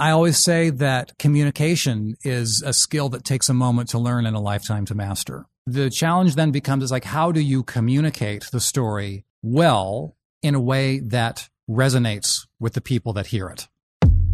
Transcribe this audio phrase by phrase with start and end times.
[0.00, 4.36] I always say that communication is a skill that takes a moment to learn and
[4.36, 5.46] a lifetime to master.
[5.66, 10.60] The challenge then becomes is like, how do you communicate the story well in a
[10.60, 13.66] way that resonates with the people that hear it?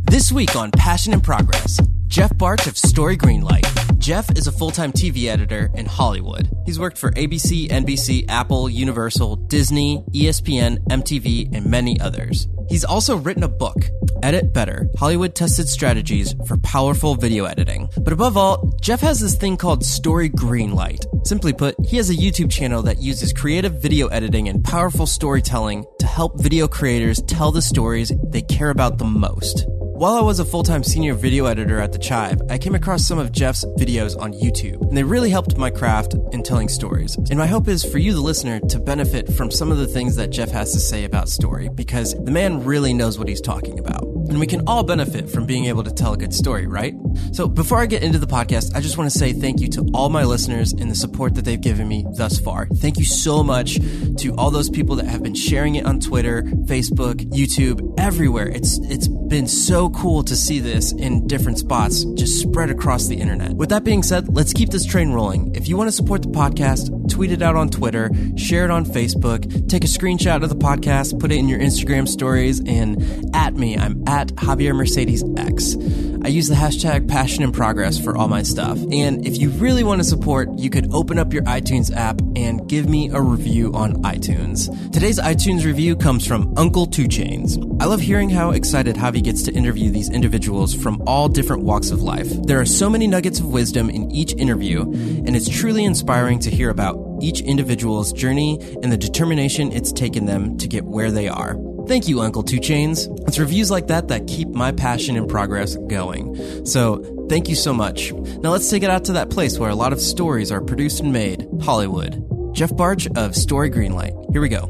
[0.02, 3.66] This week on Passion and Progress, Jeff Bartsch of Story Greenlight.
[3.98, 6.50] Jeff is a full time TV editor in Hollywood.
[6.66, 12.46] He's worked for ABC, NBC, Apple, Universal, Disney, ESPN, MTV, and many others.
[12.68, 13.76] He's also written a book,
[14.22, 17.88] Edit Better Hollywood Tested Strategies for Powerful Video Editing.
[17.96, 21.26] But above all, Jeff has this thing called Story Greenlight.
[21.26, 25.84] Simply put, he has a YouTube channel that uses creative video editing and powerful storytelling
[25.98, 29.66] to help video creators tell the stories they care about the most.
[30.04, 33.06] While I was a full time senior video editor at The Chive, I came across
[33.06, 37.16] some of Jeff's videos on YouTube, and they really helped my craft in telling stories.
[37.16, 40.16] And my hope is for you, the listener, to benefit from some of the things
[40.16, 43.78] that Jeff has to say about story, because the man really knows what he's talking
[43.78, 44.02] about.
[44.28, 46.94] And we can all benefit from being able to tell a good story, right?
[47.32, 49.86] So before I get into the podcast, I just want to say thank you to
[49.94, 52.66] all my listeners and the support that they've given me thus far.
[52.66, 56.42] Thank you so much to all those people that have been sharing it on Twitter,
[56.42, 58.48] Facebook, YouTube, everywhere.
[58.48, 63.16] It's it's been so cool to see this in different spots just spread across the
[63.16, 63.52] internet.
[63.54, 65.54] With that being said, let's keep this train rolling.
[65.54, 68.84] If you want to support the podcast, tweet it out on Twitter, share it on
[68.84, 73.54] Facebook, take a screenshot of the podcast, put it in your Instagram stories, and at
[73.54, 73.76] me.
[73.76, 75.76] I'm at Javier Mercedes X.
[76.24, 78.78] I use the hashtag passion and progress for all my stuff.
[78.90, 82.66] And if you really want to support, you could open up your iTunes app and
[82.66, 84.70] give me a review on iTunes.
[84.90, 87.58] Today's iTunes review comes from Uncle Two Chains.
[87.78, 91.90] I love hearing how excited Javi gets to interview these individuals from all different walks
[91.90, 92.28] of life.
[92.44, 96.50] There are so many nuggets of wisdom in each interview, and it's truly inspiring to
[96.50, 101.28] hear about each individual's journey and the determination it's taken them to get where they
[101.28, 101.56] are.
[101.86, 103.08] Thank you, Uncle Two Chains.
[103.26, 106.64] It's reviews like that that keep my passion and progress going.
[106.64, 108.12] So, thank you so much.
[108.12, 111.00] Now let's take it out to that place where a lot of stories are produced
[111.00, 112.24] and made Hollywood.
[112.54, 114.32] Jeff Bartsch of Story Greenlight.
[114.32, 114.66] Here we go.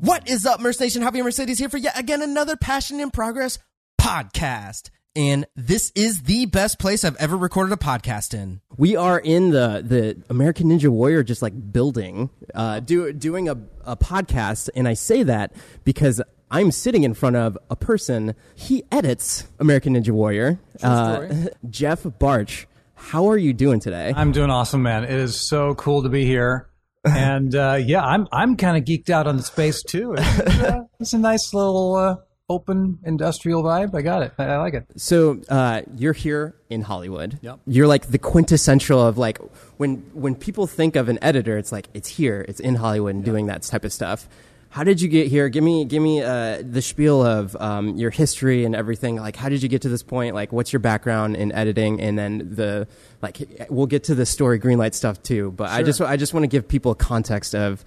[0.00, 1.02] What is up, Merce Nation?
[1.02, 3.58] Javier Mercedes here for yet again another Passion and Progress
[4.06, 4.90] podcast.
[5.16, 8.60] And this is the best place I've ever recorded a podcast in.
[8.76, 13.56] We are in the the American Ninja Warrior just like building, uh, do, doing a,
[13.84, 18.36] a podcast, and I say that because I'm sitting in front of a person.
[18.54, 21.26] He edits American Ninja Warrior, uh,
[21.70, 22.66] Jeff Bartsch.
[22.94, 24.12] How are you doing today?
[24.14, 25.02] I'm doing awesome, man.
[25.04, 26.68] It is so cool to be here.
[27.04, 30.14] And uh, yeah, I'm I'm kind of geeked out on the space too.
[30.16, 32.16] It's, uh, it's a nice little uh,
[32.48, 33.94] open industrial vibe.
[33.94, 34.32] I got it.
[34.38, 34.86] I, I like it.
[34.96, 37.38] So uh, you're here in Hollywood.
[37.42, 37.60] Yep.
[37.66, 39.38] You're like the quintessential of like
[39.78, 43.24] when when people think of an editor, it's like it's here, it's in Hollywood, and
[43.24, 44.28] doing that type of stuff.
[44.68, 45.48] How did you get here?
[45.48, 49.16] Give me give me uh, the spiel of um, your history and everything.
[49.16, 50.34] Like, how did you get to this point?
[50.34, 52.00] Like, what's your background in editing?
[52.00, 52.86] And then the
[53.22, 53.38] like,
[53.70, 55.52] we'll get to the story greenlight stuff too.
[55.52, 57.84] But I just I just want to give people a context of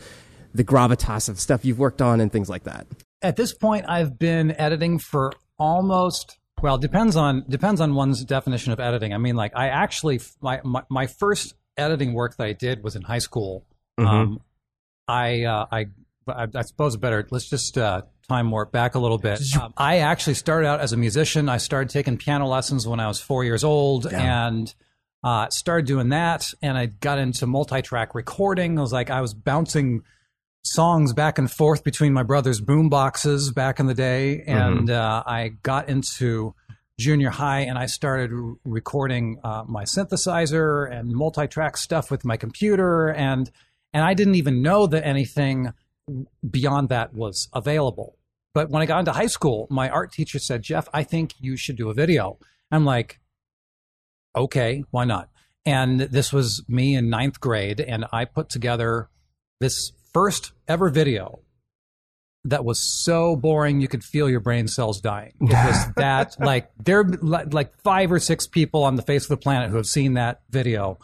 [0.53, 2.87] the gravitas of stuff you've worked on and things like that.
[3.21, 8.71] At this point, I've been editing for almost well depends on depends on one's definition
[8.71, 9.13] of editing.
[9.13, 12.95] I mean, like I actually my my, my first editing work that I did was
[12.95, 13.65] in high school.
[13.97, 14.41] Um,
[15.07, 15.87] I uh, I
[16.27, 17.27] I I suppose better.
[17.29, 19.41] Let's just uh, time warp back a little bit.
[19.59, 21.49] Um, I actually started out as a musician.
[21.49, 24.73] I started taking piano lessons when I was four years old, and
[25.23, 26.53] uh, started doing that.
[26.61, 28.77] And I got into multi-track recording.
[28.77, 30.03] I was like, I was bouncing
[30.63, 35.23] songs back and forth between my brother's boom boxes back in the day, and uh,
[35.25, 36.53] I got into
[36.99, 42.37] junior high and I started r- recording uh, my synthesizer and multi-track stuff with my
[42.37, 43.49] computer, and
[43.93, 45.73] and I didn't even know that anything
[46.47, 48.17] beyond that was available.
[48.53, 51.55] But when I got into high school, my art teacher said, "Jeff, I think you
[51.55, 52.37] should do a video."
[52.71, 53.19] I'm like,
[54.35, 55.29] "Okay, why not?"
[55.65, 59.09] And this was me in ninth grade, and I put together
[59.59, 61.39] this first ever video
[62.43, 65.31] that was so boring you could feel your brain cells dying.
[65.39, 69.29] It was that like there are like five or six people on the face of
[69.29, 70.99] the planet who have seen that video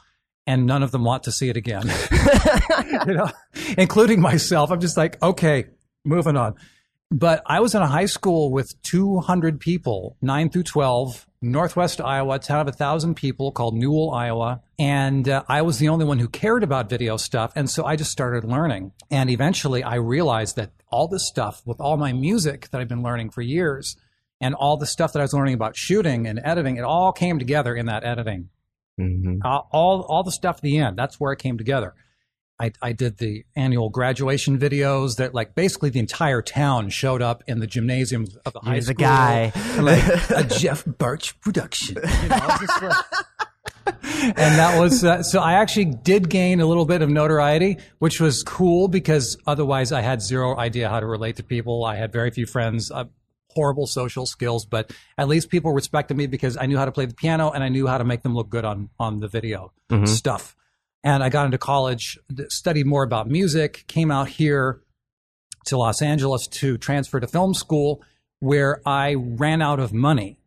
[0.45, 1.89] and none of them want to see it again.
[3.07, 3.31] you know,
[3.77, 4.69] including myself.
[4.69, 5.67] I'm just like, okay,
[6.03, 6.55] moving on.
[7.09, 12.39] But I was in a high school with 200 people, 9 through 12, Northwest Iowa,
[12.39, 14.61] town of a thousand people called Newell, Iowa.
[14.79, 17.53] And uh, I was the only one who cared about video stuff.
[17.55, 18.91] And so I just started learning.
[19.11, 23.03] And eventually I realized that all this stuff with all my music that I've been
[23.03, 23.95] learning for years
[24.41, 27.39] and all the stuff that I was learning about shooting and editing, it all came
[27.39, 28.49] together in that editing.
[29.45, 31.93] Uh, all, all the stuff at the end, that's where it came together.
[32.59, 37.43] I, I did the annual graduation videos that like basically the entire town showed up
[37.47, 38.95] in the gymnasium of the high You're the school.
[38.95, 39.51] guy.
[39.79, 41.97] Like a Jeff Bartsch production.
[42.23, 43.05] You know, it's just like-
[44.03, 48.19] and that was uh, so I actually did gain a little bit of notoriety, which
[48.19, 51.83] was cool because otherwise I had zero idea how to relate to people.
[51.85, 52.89] I had very few friends.
[52.89, 53.05] Uh,
[53.49, 57.05] horrible social skills, but at least people respected me because I knew how to play
[57.05, 59.71] the piano and I knew how to make them look good on on the video
[60.05, 60.55] stuff.
[61.05, 62.17] And I got into college,
[62.49, 64.81] studied more about music, came out here
[65.65, 68.01] to Los Angeles to transfer to film school
[68.39, 70.39] where I ran out of money.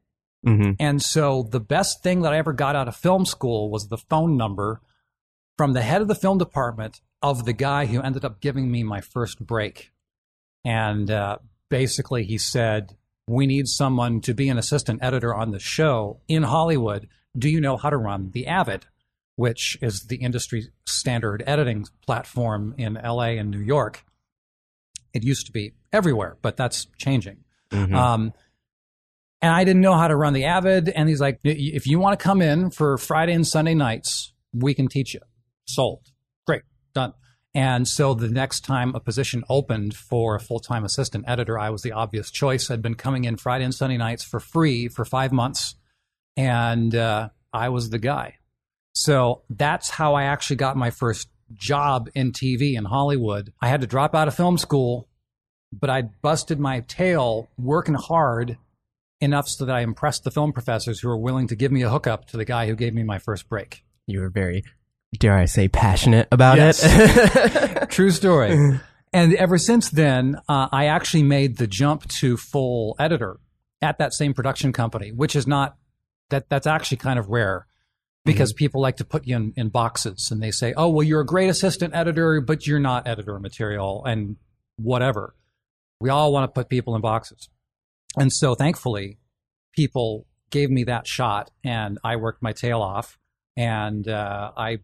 [0.45, 3.87] hmm And so the best thing that I ever got out of film school was
[3.87, 4.81] the phone number
[5.57, 8.83] from the head of the film department of the guy who ended up giving me
[8.83, 9.93] my first break.
[10.65, 11.39] And uh,
[11.69, 12.97] basically, he said,
[13.29, 17.09] We need someone to be an assistant editor on the show in Hollywood.
[17.37, 18.87] Do you know how to run the Avid,
[19.38, 24.05] which is the industry standard editing platform in LA and New York?
[25.14, 27.44] It used to be everywhere, but that's changing.
[27.94, 28.32] Um,
[29.40, 30.88] and I didn't know how to run the Avid.
[30.88, 34.75] And he's like, if you want to come in for Friday and Sunday nights, we
[34.75, 35.20] can teach you.
[35.67, 36.08] Sold.
[36.44, 36.62] Great.
[36.93, 37.12] Done.
[37.55, 41.70] And so the next time a position opened for a full time assistant editor, I
[41.70, 42.73] was the obvious choice.
[42.73, 45.76] I'd been coming in Friday and Sunday nights for free for five months.
[46.37, 48.38] And uh, I was the guy.
[48.99, 53.53] So that's how I actually got my first job in TV in Hollywood.
[53.62, 55.06] I had to drop out of film school,
[55.73, 58.59] but I busted my tail working hard
[59.21, 61.91] enough so that I impressed the film professors who were willing to give me a
[61.91, 63.85] hookup to the guy who gave me my first break.
[64.09, 64.65] You were very,
[65.17, 66.81] dare I say, passionate about Yes.
[66.85, 67.91] it.
[67.91, 68.81] True story.
[69.12, 73.39] and ever since then, uh, I actually made the jump to full editor
[73.81, 75.77] at that same production company, which is not
[76.31, 77.67] that that's actually kind of rare
[78.29, 81.21] because people like to put you in, in boxes and they say, oh, well, you're
[81.21, 84.37] a great assistant editor, but you're not editor material and
[84.77, 85.35] whatever.
[86.01, 87.49] We all want to put people in boxes.
[88.17, 89.19] And so thankfully,
[89.75, 93.19] people gave me that shot and I worked my tail off
[93.57, 94.79] and uh, I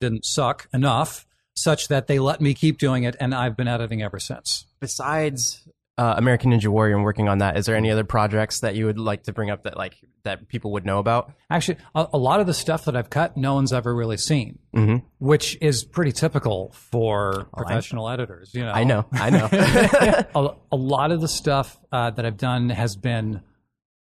[0.00, 4.02] didn't suck enough such that they let me keep doing it and I've been editing
[4.02, 4.66] ever since.
[4.80, 5.68] Besides
[5.98, 8.86] uh, American Ninja Warrior and working on that, is there any other projects that you
[8.86, 11.32] would like to bring up that like that people would know about?
[11.50, 14.58] Actually, a, a lot of the stuff that I've cut, no one's ever really seen,
[14.74, 15.04] Mm-hmm.
[15.18, 18.54] which is pretty typical for professional editors.
[18.54, 19.48] You know, I know, I know.
[20.34, 23.42] a, a lot of the stuff uh, that I've done has been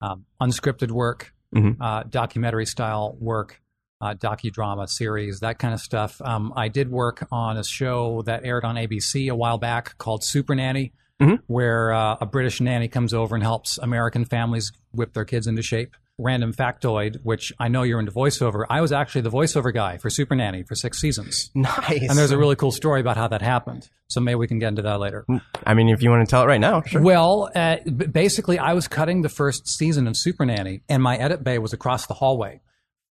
[0.01, 1.77] um, unscripted work, Mhm.
[1.81, 3.59] uh, documentary style work,
[4.01, 6.21] uh, docudrama series, that kind of stuff.
[6.21, 10.23] Um, I did work on a show that aired on ABC a while back called
[10.23, 11.39] Super Nanny, Mhm.
[11.47, 15.61] where uh, a British nanny comes over and helps American families whip their kids into
[15.61, 15.95] shape.
[16.21, 18.65] Random factoid, which I know you're into voiceover.
[18.69, 21.49] I was actually the voiceover guy for Super Nanny for six seasons.
[21.55, 22.09] nice.
[22.09, 23.89] And there's a really cool story about how that happened.
[24.09, 25.25] So maybe we can get into that later.
[25.65, 27.01] I mean, if you want to tell it right now, sure.
[27.01, 31.41] Well, uh, basically, I was cutting the first season of Super Nanny, and my edit
[31.43, 32.59] bay was across the hallway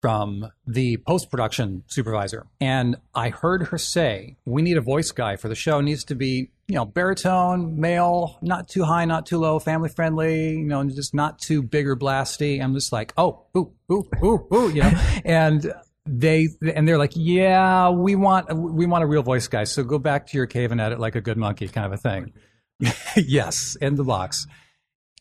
[0.02, 2.46] from the post production supervisor.
[2.60, 5.78] And I heard her say, We need a voice guy for the show.
[5.78, 9.88] It needs to be, you know, baritone, male, not too high, not too low, family
[9.88, 12.62] friendly, you know, just not too big or blasty.
[12.62, 14.92] I'm just like, Oh, ooh, ooh, ooh, ooh, you know,
[15.24, 15.72] and
[16.08, 19.64] they and they're like, yeah, we want we want a real voice guy.
[19.64, 21.96] So go back to your cave and edit like a good monkey, kind of a
[21.96, 22.32] thing.
[23.16, 24.46] yes, in the box.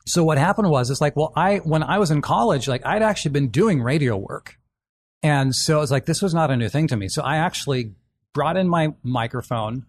[0.05, 3.01] So what happened was, it's like, well, I when I was in college, like I'd
[3.01, 4.57] actually been doing radio work,
[5.21, 7.09] and so it's like this was not a new thing to me.
[7.09, 7.93] So I actually
[8.33, 9.85] brought in my microphone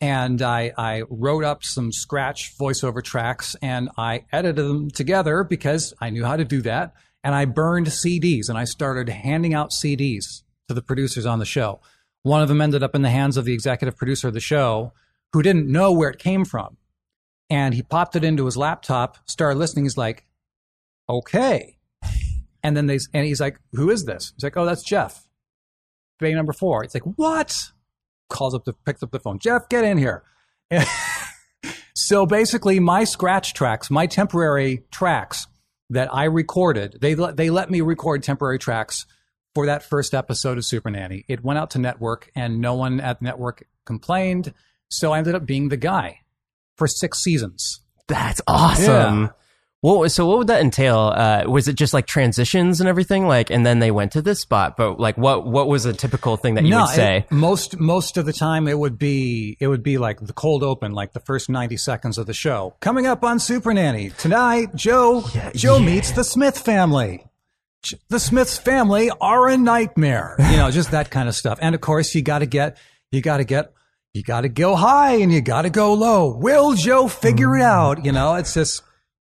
[0.00, 5.92] and I, I wrote up some scratch voiceover tracks and I edited them together because
[6.00, 6.94] I knew how to do that.
[7.24, 11.44] And I burned CDs and I started handing out CDs to the producers on the
[11.44, 11.80] show.
[12.22, 14.92] One of them ended up in the hands of the executive producer of the show
[15.32, 16.76] who didn't know where it came from.
[17.50, 19.84] And he popped it into his laptop, started listening.
[19.84, 20.24] He's like,
[21.08, 21.76] okay.
[22.62, 24.32] And then they, and he's like, who is this?
[24.36, 25.26] He's like, oh, that's Jeff.
[26.18, 26.84] Bay number four.
[26.84, 27.70] It's like, what?
[28.28, 29.38] Calls up the, picks up the phone.
[29.38, 30.24] Jeff, get in here.
[31.94, 35.46] so basically, my scratch tracks, my temporary tracks
[35.90, 39.06] that I recorded, they let, they let me record temporary tracks
[39.54, 41.24] for that first episode of Super Nanny.
[41.28, 44.52] It went out to network, and no one at network complained.
[44.88, 46.20] So I ended up being the guy
[46.76, 47.80] for six seasons.
[48.06, 49.22] That's awesome.
[49.22, 49.28] Yeah.
[49.80, 50.98] What was, so what would that entail?
[51.14, 53.28] Uh, was it just like transitions and everything?
[53.28, 56.36] Like, and then they went to this spot, but like, what, what was a typical
[56.36, 57.18] thing that you no, would say?
[57.18, 60.64] it- most most of the time it would be it would be like the cold
[60.64, 62.74] open, like the first ninety seconds of the show.
[62.80, 67.24] Coming up on Super Nanny tonight, Joe Joe meets the Smith family.
[68.08, 70.34] The Smiths family are a nightmare.
[70.50, 71.60] You know, just that kind of stuff.
[71.62, 72.76] And of course, you got to get
[73.12, 73.72] you got to get
[74.12, 76.36] you got to go high and you got to go low.
[76.36, 78.04] Will Joe figure it out?
[78.04, 78.82] You know, it's just,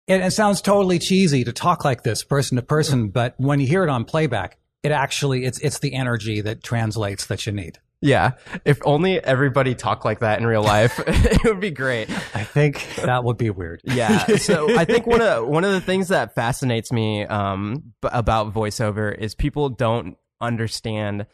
[0.08, 3.66] it, it sounds totally cheesy to talk like this person to person, but when you
[3.66, 7.78] hear it on playback, it actually, it's, it's the energy that translates that you need.
[8.00, 8.32] Yeah.
[8.64, 12.08] If only everybody talked like that in real life, it would be great.
[12.34, 13.80] I think that would be weird.
[13.84, 14.24] Yeah.
[14.36, 18.54] So I think one of one of the things that fascinates me um, b- about
[18.54, 21.26] voiceover is people don't understand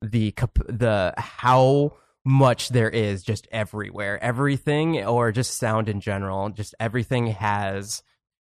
[0.00, 0.32] the
[0.68, 4.22] the how much there is just everywhere.
[4.22, 8.04] Everything or just sound in general, just everything has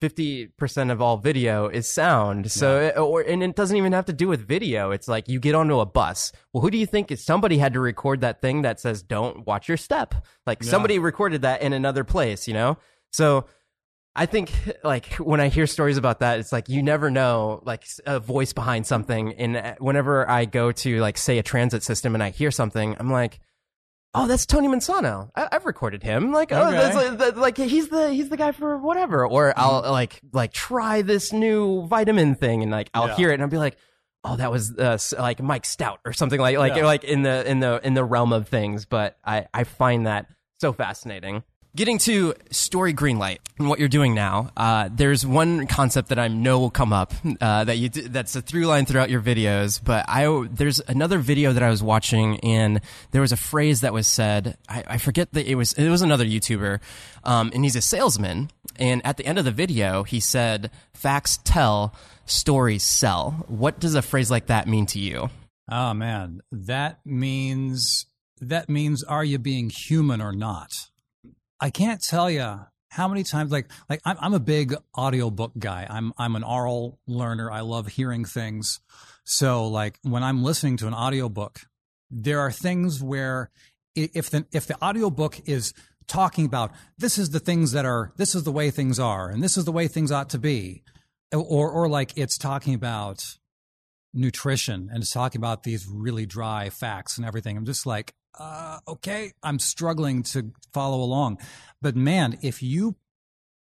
[0.10, 2.52] 50% of all video is sound.
[2.52, 4.92] So, it, or, and it doesn't even have to do with video.
[4.92, 6.32] It's like you get onto a bus.
[6.54, 9.46] Well, who do you think is somebody had to record that thing that says, don't
[9.46, 10.16] watch your step?
[10.46, 12.78] Like somebody recorded that in another place, you know?
[13.12, 13.46] So,
[14.18, 17.86] I think like when I hear stories about that, it's like you never know like
[18.06, 19.34] a voice behind something.
[19.34, 22.96] And uh, whenever I go to like say a transit system and I hear something,
[22.98, 23.42] I'm like,
[24.16, 25.30] oh, that's Tony Mansano.
[25.36, 26.32] I- I've recorded him.
[26.32, 29.28] Like, oh, that's like, that- like he's the he's the guy for whatever.
[29.28, 33.16] Or I'll like like try this new vitamin thing and like I'll Yeah.
[33.16, 33.78] hear it and I'll be like.
[34.28, 36.86] Oh, that was uh, like Mike Stout or something like like Yeah.
[36.86, 40.26] like in the in the in the realm of things, but I I find that
[40.60, 41.44] so fascinating.
[41.76, 46.30] Getting to Story Greenlight and what you're doing now, uh, there's one concept that I
[46.30, 49.82] know will come up uh, that you that's a through line throughout your videos.
[49.84, 52.80] But I there's another video that I was watching and
[53.12, 54.58] there was a phrase that was said.
[54.70, 56.80] I, I forget that it was it was another YouTuber,
[57.26, 58.52] um, and he's a salesman.
[58.78, 61.94] And at the end of the video, he said, "Facts tell,
[62.26, 65.30] stories sell." What does a phrase like that mean to you?
[65.70, 68.06] Oh man, that means
[68.40, 70.72] that means are you being human or not?
[71.60, 72.60] I can't tell you
[72.90, 75.88] how many times like like I'm I'm a big audiobook guy.
[75.90, 77.52] I'm I'm an oral learner.
[77.52, 78.80] I love hearing things.
[79.24, 81.62] So like when I'm listening to an audiobook,
[82.10, 83.50] there are things where
[83.96, 85.74] if the if the audiobook is
[86.08, 89.44] talking about this is the things that are this is the way things are and
[89.44, 90.84] this is the way things ought to be
[91.34, 93.38] or or like it's talking about
[94.16, 97.58] nutrition and it's talking about these really dry facts and everything.
[97.58, 101.40] I'm just like, uh, okay, I'm struggling to follow along.
[101.82, 102.96] But man, if you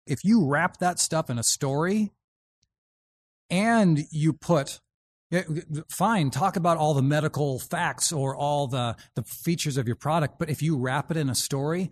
[0.05, 2.12] if you wrap that stuff in a story
[3.50, 4.79] and you put
[5.89, 10.38] fine talk about all the medical facts or all the the features of your product
[10.38, 11.89] but if you wrap it in a story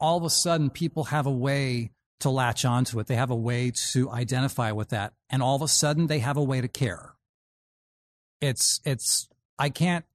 [0.00, 3.06] all of a sudden people have a way to latch onto it.
[3.06, 5.14] They have a way to identify with that.
[5.28, 7.14] And all of a sudden they have a way to care.
[8.40, 10.06] It's it's i can't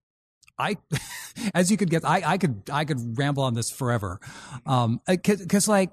[0.57, 0.77] i
[1.53, 4.19] as you could get i i could i could ramble on this forever.
[4.65, 5.91] Um because like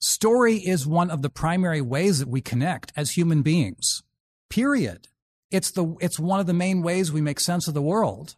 [0.00, 4.02] story is one of the primary ways that we connect as human beings
[4.50, 5.08] period.
[5.50, 8.36] It's the it's one of the main ways we make sense of the world.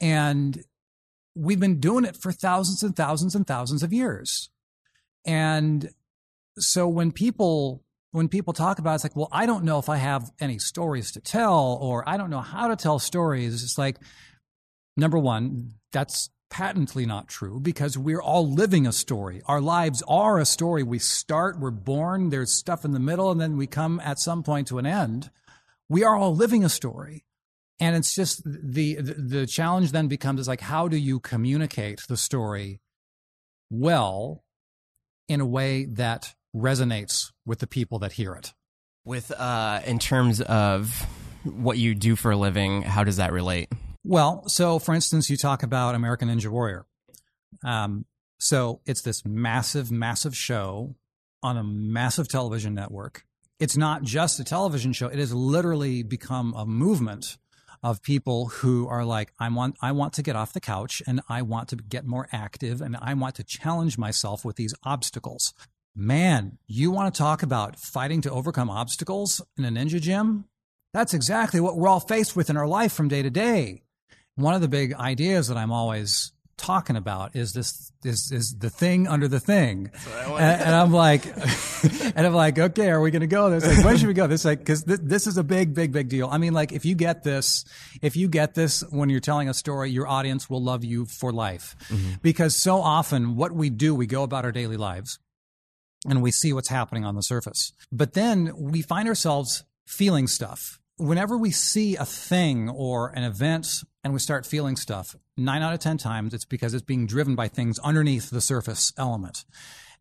[0.00, 0.62] And
[1.34, 4.50] we've been doing it for thousands and thousands and thousands of years.
[5.26, 5.90] And
[6.58, 9.88] so when people when people talk about it, it's like well i don't know if
[9.88, 13.62] i have any stories to tell or i don't know how to tell stories.
[13.62, 13.96] It's like
[14.96, 19.40] number one that's patently not true because we're all living a story.
[19.46, 20.82] Our lives are a story.
[20.82, 24.42] We start we're born there's stuff in the middle and then we come at some
[24.42, 25.30] point to an end.
[25.88, 27.24] We are all living a story.
[27.80, 32.02] And it's just the the, the challenge then becomes is like how do you communicate
[32.06, 32.80] the story
[33.70, 34.44] well
[35.28, 38.52] in a way that resonates with the people that hear it?
[39.04, 41.06] With uh, in terms of
[41.44, 43.70] what you do for a living, how does that relate?
[44.04, 46.86] Well, so for instance, you talk about American Ninja Warrior.
[47.64, 48.04] Um,
[48.38, 50.96] so it's this massive, massive show
[51.42, 53.24] on a massive television network.
[53.60, 57.38] It's not just a television show; it has literally become a movement
[57.82, 61.20] of people who are like, "I want, I want to get off the couch, and
[61.28, 65.54] I want to get more active, and I want to challenge myself with these obstacles."
[65.94, 70.46] Man, you want to talk about fighting to overcome obstacles in a ninja gym?
[70.92, 73.82] That's exactly what we're all faced with in our life from day to day.
[74.36, 78.70] One of the big ideas that I'm always talking about is this is is the
[78.70, 81.26] thing under the thing, and, and I'm like,
[82.16, 83.50] and I'm like, okay, are we going to go?
[83.50, 84.26] This like, when should we go?
[84.26, 86.28] This like because th- this is a big, big, big deal.
[86.30, 87.64] I mean, like if you get this,
[88.00, 91.32] if you get this when you're telling a story, your audience will love you for
[91.32, 91.76] life,
[92.22, 95.18] because so often what we do, we go about our daily lives
[96.08, 97.72] and we see what's happening on the surface.
[97.90, 100.80] But then we find ourselves feeling stuff.
[100.96, 105.74] Whenever we see a thing or an event and we start feeling stuff, nine out
[105.74, 109.44] of 10 times it's because it's being driven by things underneath the surface element.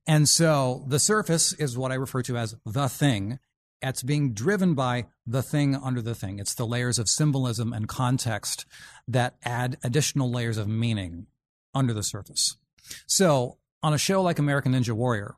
[0.08, 3.39] And so the surface is what I refer to as the thing.
[3.81, 6.39] It's being driven by the thing under the thing.
[6.39, 8.65] It's the layers of symbolism and context
[9.08, 11.27] that add additional layers of meaning
[11.74, 12.58] under the surface.
[13.08, 15.36] So on a show like American Ninja Warrior,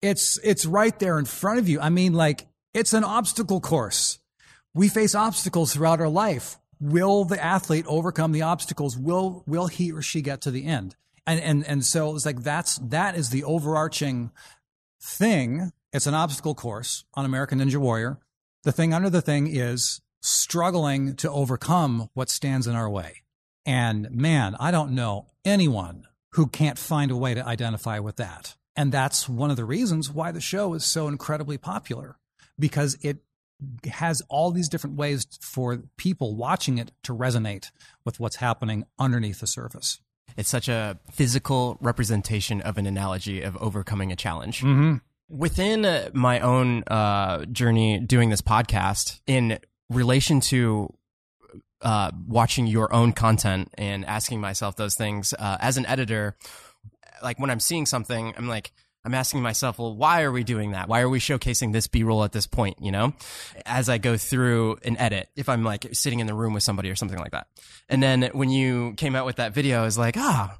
[0.00, 1.80] it's it's right there in front of you.
[1.80, 4.18] I mean, like it's an obstacle course.
[4.74, 6.58] We face obstacles throughout our life.
[6.82, 8.98] Will the athlete overcome the obstacles?
[8.98, 10.96] Will will he or she get to the end?
[11.28, 14.32] And and and so it's like that's that is the overarching
[15.00, 15.70] thing.
[15.92, 18.18] It's an obstacle course on American Ninja Warrior.
[18.64, 23.22] The thing under the thing is struggling to overcome what stands in our way.
[23.64, 28.56] And man, I don't know anyone who can't find a way to identify with that.
[28.74, 32.18] And that's one of the reasons why the show is so incredibly popular
[32.58, 33.18] because it
[33.90, 37.70] has all these different ways for people watching it to resonate
[38.04, 40.00] with what's happening underneath the surface.
[40.36, 44.60] It's such a physical representation of an analogy of overcoming a challenge.
[44.60, 44.96] Mm-hmm.
[45.28, 49.58] Within uh, my own uh, journey doing this podcast, in
[49.90, 50.92] relation to
[51.82, 56.36] uh, watching your own content and asking myself those things uh, as an editor,
[57.22, 58.72] like when I'm seeing something, I'm like,
[59.04, 60.88] I'm asking myself, well, why are we doing that?
[60.88, 62.78] Why are we showcasing this B roll at this point?
[62.80, 63.14] You know,
[63.66, 66.88] as I go through an edit, if I'm like sitting in the room with somebody
[66.90, 67.48] or something like that.
[67.88, 70.56] And then when you came out with that video, I was like, ah,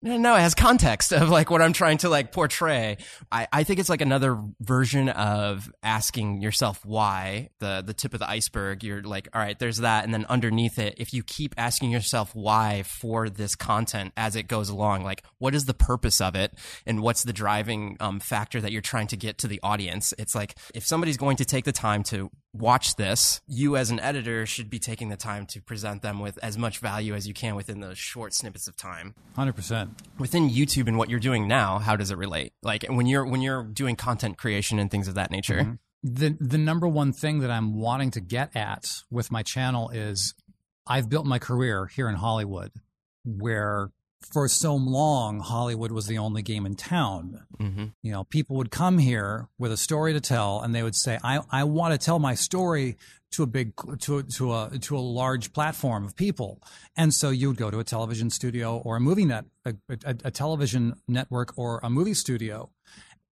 [0.00, 2.98] no, it has context of like what I'm trying to like portray.
[3.32, 8.20] I, I think it's like another version of asking yourself why the the tip of
[8.20, 8.84] the iceberg.
[8.84, 12.32] You're like, all right, there's that, and then underneath it, if you keep asking yourself
[12.34, 16.54] why for this content as it goes along, like what is the purpose of it,
[16.86, 20.14] and what's the driving um, factor that you're trying to get to the audience?
[20.16, 24.00] It's like if somebody's going to take the time to watch this, you as an
[24.00, 27.34] editor should be taking the time to present them with as much value as you
[27.34, 29.14] can within those short snippets of time.
[29.36, 29.90] 100%.
[30.18, 32.52] Within YouTube and what you're doing now, how does it relate?
[32.62, 35.60] Like when you're when you're doing content creation and things of that nature.
[35.60, 35.74] Mm-hmm.
[36.02, 40.34] The the number one thing that I'm wanting to get at with my channel is
[40.86, 42.70] I've built my career here in Hollywood
[43.24, 43.90] where
[44.22, 47.46] for so long Hollywood was the only game in town.
[47.58, 47.86] Mm-hmm.
[48.02, 51.18] You know, people would come here with a story to tell, and they would say,
[51.22, 52.96] "I I want to tell my story
[53.32, 56.60] to a big to a, to a to a large platform of people."
[56.96, 60.16] And so you would go to a television studio or a movie net a, a,
[60.24, 62.70] a television network or a movie studio,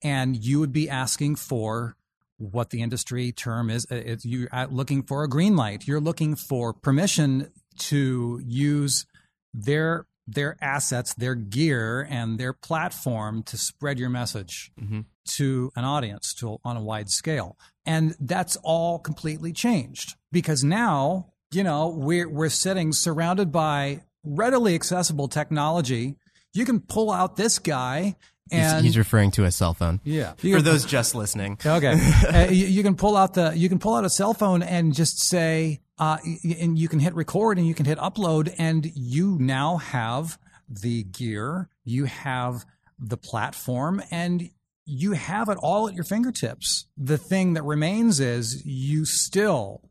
[0.03, 1.97] and you would be asking for
[2.39, 3.87] what the industry term is.
[3.91, 5.87] It's, you're looking for a green light.
[5.87, 9.07] You're looking for permission to use
[9.55, 15.01] their their assets, their gear, and their platform to spread your message Mm-hmm.
[15.37, 17.57] to an audience to on a wide scale.
[17.85, 24.75] And that's all completely changed because now, you know, we're we're sitting surrounded by readily
[24.75, 26.17] accessible technology.
[26.53, 28.17] You can pull out this guy
[28.51, 30.01] He's, and he's referring to a cell phone.
[30.05, 31.59] yeah, For those just listening.
[31.67, 31.99] Okay,
[32.33, 34.95] uh, you, you can pull out the you can pull out a cell phone and
[34.95, 36.19] just say, uh,
[36.61, 41.05] and you can hit record and you can hit upload, and you now have the
[41.05, 42.65] gear, you have
[42.99, 44.51] the platform, and
[44.85, 46.87] you have it all at your fingertips.
[46.97, 49.83] The thing that remains is you still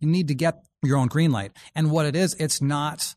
[0.00, 3.14] you need to get your own green light, and what it is, it's not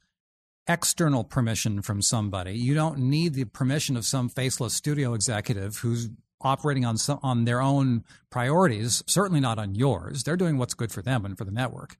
[0.67, 2.57] external permission from somebody.
[2.57, 6.09] You don't need the permission of some faceless studio executive who's
[6.45, 10.23] operating on some, on their own priorities, certainly not on yours.
[10.23, 11.97] They're doing what's good for them and for the network.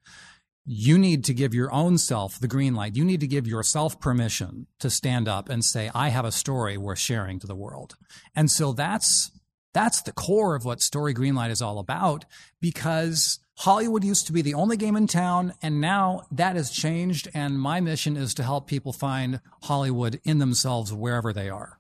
[0.66, 2.96] You need to give your own self the green light.
[2.96, 6.78] You need to give yourself permission to stand up and say, I have a story
[6.78, 7.96] worth sharing to the world.
[8.36, 9.32] And so that's
[9.76, 12.24] that's the core of what Story Greenlight is all about
[12.62, 17.28] because Hollywood used to be the only game in town, and now that has changed.
[17.34, 21.78] And my mission is to help people find Hollywood in themselves wherever they are.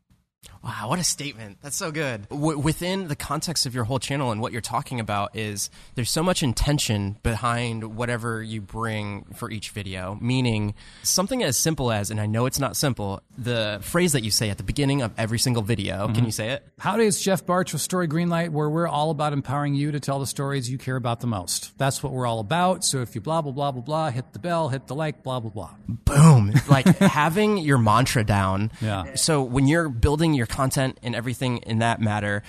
[0.65, 1.59] Wow, what a statement.
[1.61, 2.27] That's so good.
[2.29, 6.09] W- within the context of your whole channel and what you're talking about is there's
[6.09, 10.73] so much intention behind whatever you bring for each video, meaning
[11.03, 14.49] something as simple as, and I know it's not simple, the phrase that you say
[14.49, 16.07] at the beginning of every single video.
[16.07, 16.25] Can mm-hmm.
[16.25, 16.67] you say it?
[16.79, 20.19] Howdy, it's Jeff Bartsch with Story Greenlight, where we're all about empowering you to tell
[20.19, 21.77] the stories you care about the most.
[21.77, 22.83] That's what we're all about.
[22.83, 25.39] So if you blah, blah, blah, blah, blah, hit the bell, hit the like, blah,
[25.39, 25.75] blah, blah.
[25.87, 26.53] Boom.
[26.67, 28.71] Like having your mantra down.
[28.81, 29.13] Yeah.
[29.13, 32.41] So when you're building your content and everything in that matter,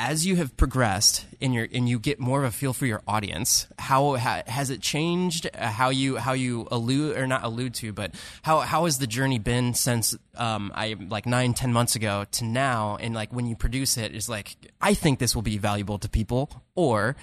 [0.00, 3.02] as you have progressed in your and you get more of a feel for your
[3.06, 5.50] audience, how ha, has it changed?
[5.52, 9.08] uh, How you how you allude or not allude to, but how how has the
[9.08, 12.96] journey been since um, I like nine ten months ago to now?
[13.00, 16.08] And like when you produce it, is like I think this will be valuable to
[16.08, 17.16] people, or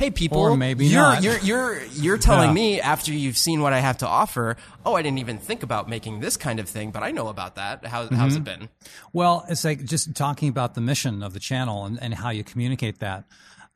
[0.00, 1.22] hey people, Or maybe you're, not.
[1.22, 2.54] You're you're you're telling Yeah.
[2.54, 4.56] me after you've seen what I have to offer.
[4.84, 7.56] Oh, I didn't even think about making this kind of thing, but I know about
[7.56, 7.84] that.
[7.84, 8.70] How, How's it been?
[9.12, 12.42] Well, it's like just talking about the mission of the channel and, and how you
[12.42, 13.24] communicate that.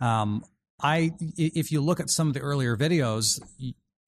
[0.00, 0.44] Um,
[0.82, 3.38] I, if you look at some of the earlier videos,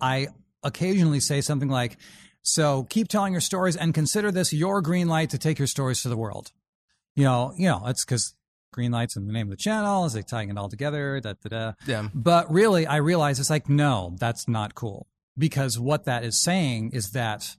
[0.00, 0.28] I
[0.62, 1.98] occasionally say something like,
[2.40, 6.02] So keep telling your stories and consider this your green light to take your stories
[6.02, 6.50] to the world.
[7.14, 8.34] You know, you know, it's because
[8.76, 11.18] green lights in the name of the channel is like tying it all together.
[11.18, 11.72] Da, da, da.
[11.86, 12.08] Yeah.
[12.14, 15.08] But really, I realize it's like, no, that's not cool.
[15.36, 17.56] Because what that is saying is that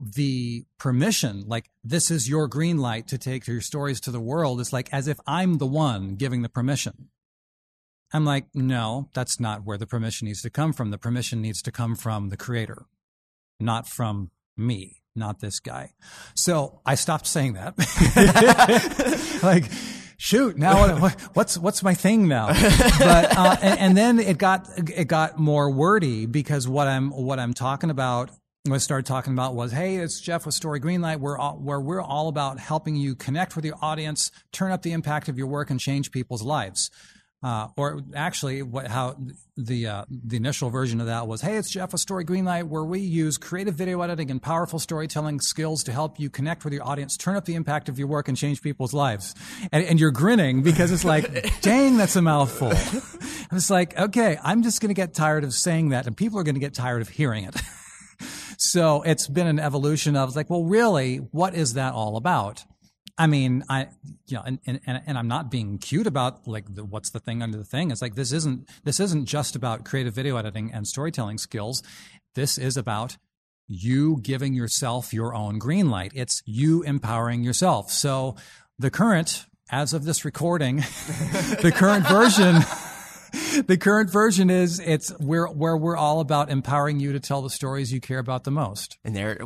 [0.00, 4.60] the permission, like this is your green light to take your stories to the world,
[4.60, 7.10] is like as if I'm the one giving the permission.
[8.12, 10.90] I'm like, no, that's not where the permission needs to come from.
[10.90, 12.86] The permission needs to come from the creator,
[13.60, 15.92] not from me, not this guy.
[16.34, 17.74] So I stopped saying that.
[19.42, 19.64] like,
[20.24, 22.46] shoot, now what, what's what's my thing now?
[22.48, 27.38] But uh, and, and then it got it got more wordy because what I'm what
[27.38, 28.30] I'm talking about
[28.66, 31.18] what I started talking about was, hey, it's Jeff with Story Greenlight.
[31.18, 35.28] We're where we're all about helping you connect with your audience, turn up the impact
[35.28, 36.90] of your work, and change people's lives.
[37.44, 39.14] Uh, or actually, what how
[39.58, 42.84] the uh, the initial version of that was, hey, it's Jeff with Story Greenlight, where
[42.84, 46.82] we use creative video editing and powerful storytelling skills to help you connect with your
[46.82, 49.34] audience, turn up the impact of your work, and change people's lives.
[49.72, 52.70] And, and you're grinning because it's like, dang, that's a mouthful.
[52.70, 56.38] And it's like, okay, I'm just going to get tired of saying that, and people
[56.38, 57.54] are going to get tired of hearing it.
[58.56, 62.64] So it's been an evolution of like, well, really, what is that all about?
[63.16, 63.88] I mean, I,
[64.26, 67.42] you know, and, and, and I'm not being cute about like the, what's the thing
[67.42, 67.90] under the thing.
[67.90, 71.82] It's like, this isn't, this isn't just about creative video editing and storytelling skills.
[72.34, 73.16] This is about
[73.68, 76.12] you giving yourself your own green light.
[76.14, 77.90] It's you empowering yourself.
[77.90, 78.34] So
[78.78, 80.76] the current, as of this recording,
[81.62, 82.56] the current version
[83.66, 87.50] the current version is it's where where we're all about empowering you to tell the
[87.50, 88.98] stories you care about the most.
[89.04, 89.38] and there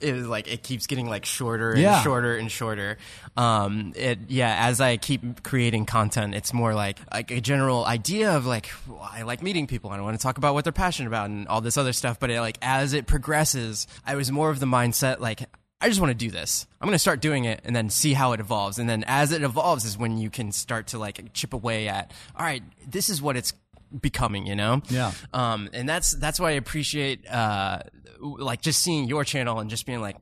[0.00, 2.02] it was like it keeps getting like shorter and Yeah.
[2.02, 2.98] shorter and shorter
[3.36, 8.32] um it yeah as i keep creating content it's more like like a general idea
[8.36, 10.72] of like well, i like meeting people and i want to talk about what they're
[10.72, 14.30] passionate about and all this other stuff but it, like as it progresses i was
[14.32, 15.42] more of the mindset like
[15.80, 16.66] I just want to do this.
[16.80, 18.80] I'm going to start doing it and then see how it evolves.
[18.80, 22.10] And then as it evolves is when you can start to like chip away at,
[22.34, 23.52] all right, this is what it's
[24.00, 24.82] becoming, you know?
[24.88, 25.12] Yeah.
[25.32, 27.80] Um, and that's that's why I appreciate uh,
[28.20, 30.16] like just seeing your channel and just being like,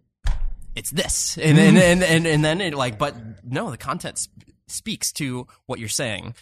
[0.75, 4.31] it's this, and and and and, and then it like, but no, the content sp-
[4.69, 6.35] speaks to what you're saying.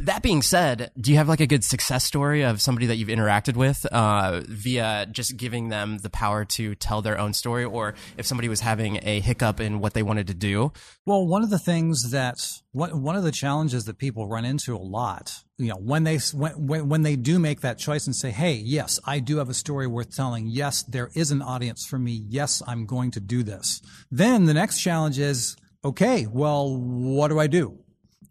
[0.00, 3.08] That being said, do you have like a good success story of somebody that you've
[3.08, 7.94] interacted with uh, via just giving them the power to tell their own story, or
[8.16, 10.72] if somebody was having a hiccup in what they wanted to do?
[11.06, 12.38] Well, one of the things that
[12.72, 16.88] one of the challenges that people run into a lot, you know, when they when,
[16.88, 19.88] when they do make that choice and say, "Hey, yes, I do have a story
[19.88, 20.46] worth telling.
[20.46, 22.24] Yes, there is an audience for me.
[22.28, 27.38] Yes, I'm going to do this." Then the next challenge is, "Okay, well, what do
[27.38, 27.78] I do?"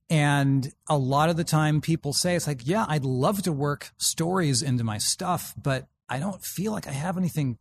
[0.10, 3.92] And a lot of the time people say, it's like, yeah, I'd love to work
[3.98, 7.60] stories into my stuff, but I don't feel like I have anything,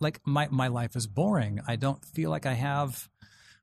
[0.00, 1.60] like my, my life is boring.
[1.68, 3.10] I don't feel like I have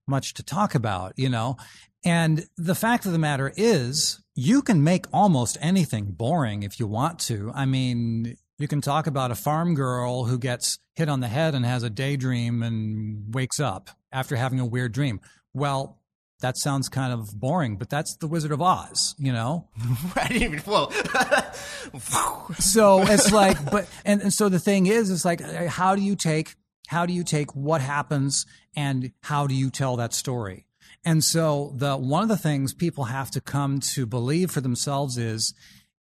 [0.07, 1.57] much to talk about, you know?
[2.05, 6.85] And the fact of the matter is, you can make almost anything boring if you
[6.87, 7.51] want to.
[7.55, 11.55] I mean, you can talk about a farm girl who gets hit on the head
[11.55, 15.19] and has a daydream and wakes up after having a weird dream.
[15.53, 15.99] Well,
[16.41, 19.67] that sounds kind of boring, but that's the Wizard of Oz, you know?
[20.15, 20.91] I didn't even well.
[22.59, 26.01] so it's like but and, and so the thing is it's like uh, how do
[26.01, 26.55] you take
[26.87, 30.65] how do you take what happens and how do you tell that story
[31.03, 35.17] and so the one of the things people have to come to believe for themselves
[35.17, 35.53] is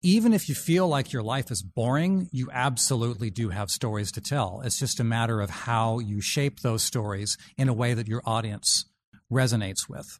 [0.02, 4.20] even if you feel like your life is boring you absolutely do have stories to
[4.20, 8.08] tell it's just a matter of how you shape those stories in a way that
[8.08, 8.84] your audience
[9.30, 10.18] resonates with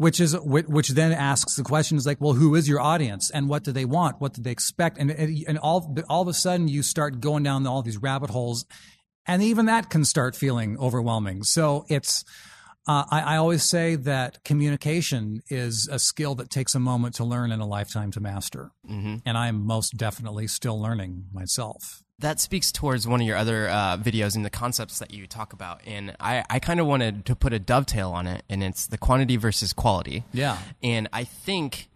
[0.00, 3.30] which is which which then asks the question is like well who is your audience
[3.30, 4.18] and what do they want?
[4.18, 4.96] What do they expect?
[4.96, 8.64] And and all all of a sudden you start going down all these rabbit holes
[9.26, 11.42] and even that can start feeling overwhelming.
[11.42, 12.24] So it's
[12.88, 17.24] uh, I, I always say that communication is a skill that takes a moment to
[17.24, 18.70] learn and a lifetime to master.
[19.26, 23.96] And i'm most definitely still learning myself that speaks towards one of your other uh,
[23.96, 25.80] videos and the concepts that you talk about.
[25.86, 28.98] And I, I kind of wanted to put a dovetail on it, and it's the
[28.98, 30.24] quantity versus quality.
[30.32, 30.58] Yeah.
[30.82, 31.88] And I think,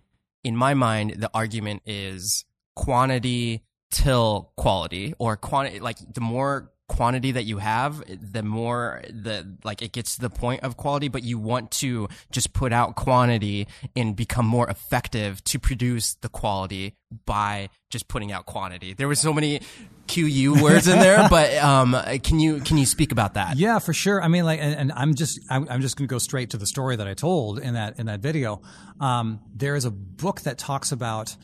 [0.42, 7.32] in my mind, the argument is quantity till quality, or quantity, like the more quantity
[7.32, 11.22] that you have the more the like it gets to the point of quality but
[11.22, 13.66] you want to just put out quantity
[13.96, 16.94] and become more effective to produce the quality
[17.24, 19.60] by just putting out quantity there were so many
[20.08, 23.92] qu words in there but um can you can you speak about that Yeah, for
[23.92, 24.22] sure.
[24.22, 26.56] I mean, like, and, and I'm just, I'm, I'm just going to go straight to
[26.56, 28.60] the story that I told in that in that video.
[29.00, 31.36] Um, there is a book that talks about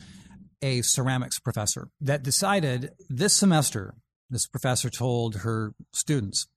[0.61, 3.95] a ceramics professor that decided this semester.
[4.31, 6.47] This professor told her students,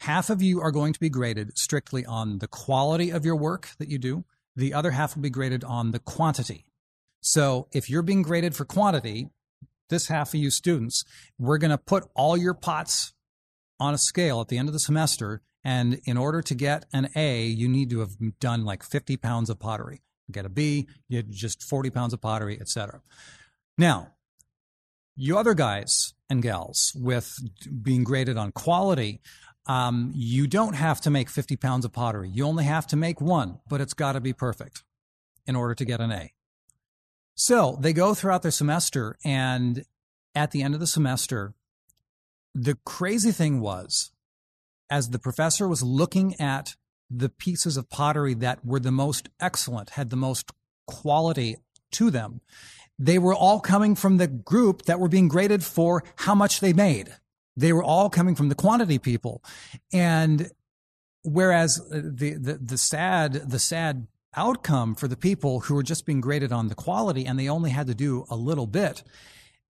[0.00, 3.70] half of you are going to be graded strictly on the quality of your work
[3.78, 4.24] that you do.
[4.54, 6.66] The other half will be graded on the quantity.
[7.22, 9.30] So if you're being graded for quantity,
[9.88, 11.02] this half of you students,
[11.38, 13.14] we're going to put all your pots
[13.80, 15.40] on a scale at the end of the semester.
[15.64, 19.48] And in order to get an A, you need to have done like 50 pounds
[19.48, 20.02] of pottery.
[20.30, 23.00] Get a B, you just 40 pounds of pottery, etc.
[23.78, 24.12] Now,
[25.16, 27.36] you other guys and gals with
[27.82, 29.20] being graded on quality,
[29.66, 32.30] um, you don't have to make 50 pounds of pottery.
[32.30, 34.82] You only have to make one, but it's got to be perfect
[35.46, 36.32] in order to get an A.
[37.34, 39.84] So they go throughout their semester, and
[40.34, 41.54] at the end of the semester,
[42.54, 44.12] the crazy thing was,
[44.90, 46.76] as the professor was looking at
[47.10, 50.52] the pieces of pottery that were the most excellent, had the most
[50.86, 51.56] quality
[51.92, 52.40] to them,
[52.98, 56.72] they were all coming from the group that were being graded for how much they
[56.72, 57.14] made.
[57.56, 59.42] They were all coming from the quantity people.
[59.92, 60.50] And
[61.22, 66.06] whereas uh, the, the, the sad, the sad outcome for the people who were just
[66.06, 69.02] being graded on the quality and they only had to do a little bit,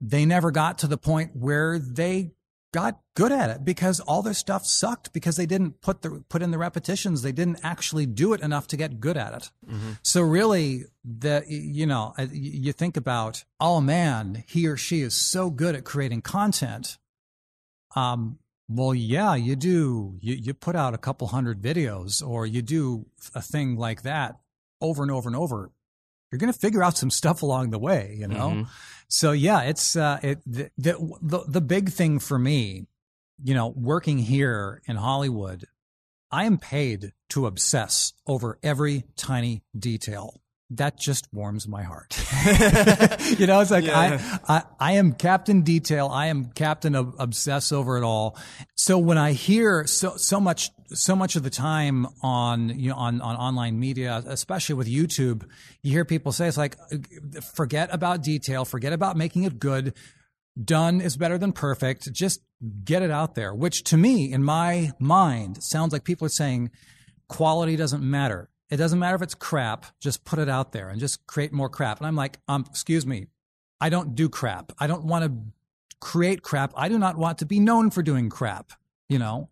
[0.00, 2.32] they never got to the point where they
[2.74, 6.42] got good at it because all their stuff sucked because they didn't put the put
[6.42, 7.22] in the repetitions.
[7.22, 9.50] They didn't actually do it enough to get good at it.
[9.64, 9.92] Mm-hmm.
[10.02, 15.14] so really the you know uh, you think about oh man he or she is
[15.14, 16.98] so good at creating content.
[17.94, 20.16] Um well yeah you do.
[20.20, 23.06] You, you put out a couple hundred videos or you do
[23.36, 24.40] a thing like that
[24.80, 25.70] over and over and over,
[26.34, 28.48] you're going to figure out some stuff along the way, you know?
[28.48, 28.62] Mm-hmm.
[29.06, 32.86] So yeah, it's, uh, it, the, the, the big thing for me,
[33.40, 35.66] you know, working here in Hollywood,
[36.32, 42.18] I am paid to obsess over every tiny detail that just warms my heart.
[43.38, 44.40] you know, it's like yeah.
[44.48, 46.08] I, I, I am Captain Detail.
[46.08, 48.36] I am Captain of Obsess over it all.
[48.74, 52.96] So when I hear so so much so much of the time on you know
[52.96, 55.44] on on online media, especially with YouTube,
[55.82, 56.76] you hear people say it's like
[57.54, 59.94] forget about detail, forget about making it good.
[60.62, 62.12] Done is better than perfect.
[62.12, 62.40] Just
[62.84, 63.52] get it out there.
[63.52, 66.70] Which to me, in my mind, sounds like people are saying
[67.28, 70.98] quality doesn't matter it doesn't matter if it's crap, just put it out there and
[70.98, 71.98] just create more crap.
[71.98, 73.26] And I'm like, um, excuse me,
[73.80, 74.72] I don't do crap.
[74.78, 75.52] I don't want to
[76.00, 76.72] create crap.
[76.76, 78.72] I do not want to be known for doing crap.
[79.08, 79.50] You know,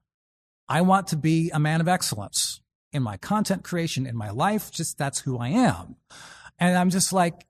[0.72, 4.70] I want to be a man of excellence in my content creation, in my life.
[4.70, 5.96] Just that's who I am.
[6.58, 7.46] And I'm just like,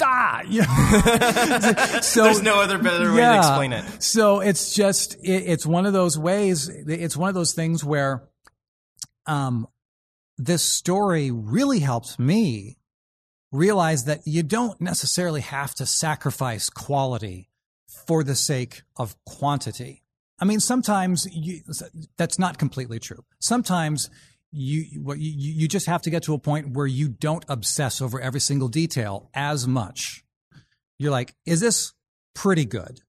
[0.00, 0.64] ah, yeah.
[2.00, 4.02] so there's no other better way yeah, to explain it.
[4.02, 6.70] So it's just, it, it's one of those ways.
[6.70, 8.26] It's one of those things where,
[9.26, 9.68] um,
[10.38, 12.78] this story really helps me
[13.50, 17.50] realize that you don't necessarily have to sacrifice quality
[18.06, 20.02] for the sake of quantity.
[20.42, 21.60] I mean, sometimes you,
[22.16, 23.24] that's not completely true.
[23.38, 24.10] Sometimes
[24.50, 28.20] you, you, you just have to get to a point where you don't obsess over
[28.20, 30.24] every single detail as much.
[30.98, 31.92] You're like, is this
[32.34, 33.00] pretty good?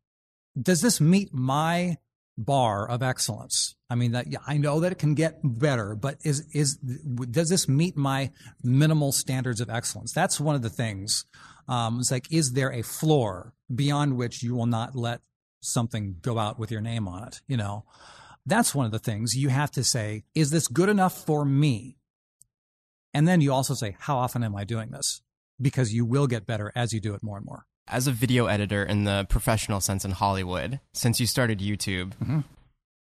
[0.62, 1.98] Does this meet my
[2.38, 3.76] bar of excellence.
[3.90, 7.50] I mean that yeah, I know that it can get better, but is is does
[7.50, 8.32] this meet my
[8.64, 10.14] minimal standards of excellence?
[10.14, 11.26] That's one of the things.
[11.68, 15.22] Um, it's like is there a floor beyond which you will not let
[15.64, 17.42] something go out with your name on it?
[17.48, 17.86] You know,
[18.46, 20.24] that's one of the things you have to say.
[20.36, 21.98] Is this good enough for me?
[23.14, 25.22] And then you also say, how often am I doing this?
[25.62, 28.48] Because you will get better as you do it more and more as a video
[28.48, 32.40] editor in the professional sense in Hollywood, since you started YouTube mm-hmm.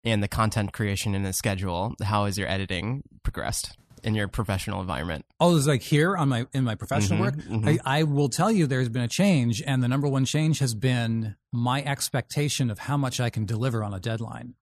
[0.03, 4.81] and the content creation and the schedule, how has your editing progressed in your professional
[4.81, 5.25] environment?
[5.39, 7.63] Oh, it's like here on my in my professional mm-hmm, work.
[7.63, 7.87] Mm-hmm.
[7.87, 10.73] I, I will tell you, there's been a change, and the number one change has
[10.73, 14.55] been my expectation of how much I can deliver on a deadline.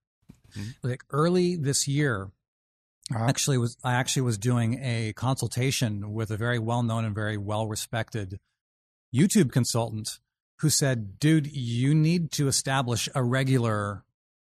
[0.57, 0.87] Mm-hmm.
[0.87, 2.31] Like early this year,
[3.15, 7.15] I actually was I actually was doing a consultation with a very well known and
[7.15, 8.39] very well respected
[9.15, 10.19] YouTube consultant
[10.59, 14.03] who said, dude, you need to establish a regular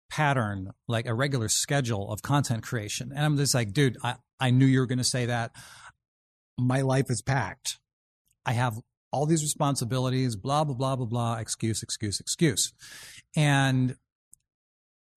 [0.09, 3.11] pattern, like a regular schedule of content creation.
[3.15, 5.51] And I'm just like, dude, I, I knew you were going to say that.
[6.57, 7.79] My life is packed.
[8.45, 8.77] I have
[9.11, 12.73] all these responsibilities, blah, blah, blah, blah, blah, excuse, excuse, excuse.
[13.35, 13.95] And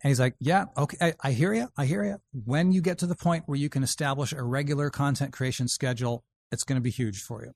[0.03, 1.69] and he's like, yeah, okay, I, I hear you.
[1.79, 2.19] I hear you.
[2.45, 6.25] When you get to the point where you can establish a regular content creation schedule,
[6.53, 7.53] it's going to be huge for you.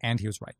[0.00, 0.56] And he was right.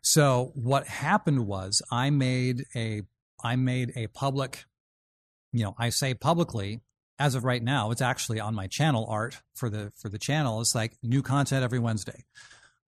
[0.00, 3.02] So what happened was I made a
[3.44, 4.64] I made a public,
[5.52, 6.80] you know, I say publicly
[7.20, 10.60] as of right now, it's actually on my channel art for the for the channel.
[10.60, 12.24] It's like new content every Wednesday.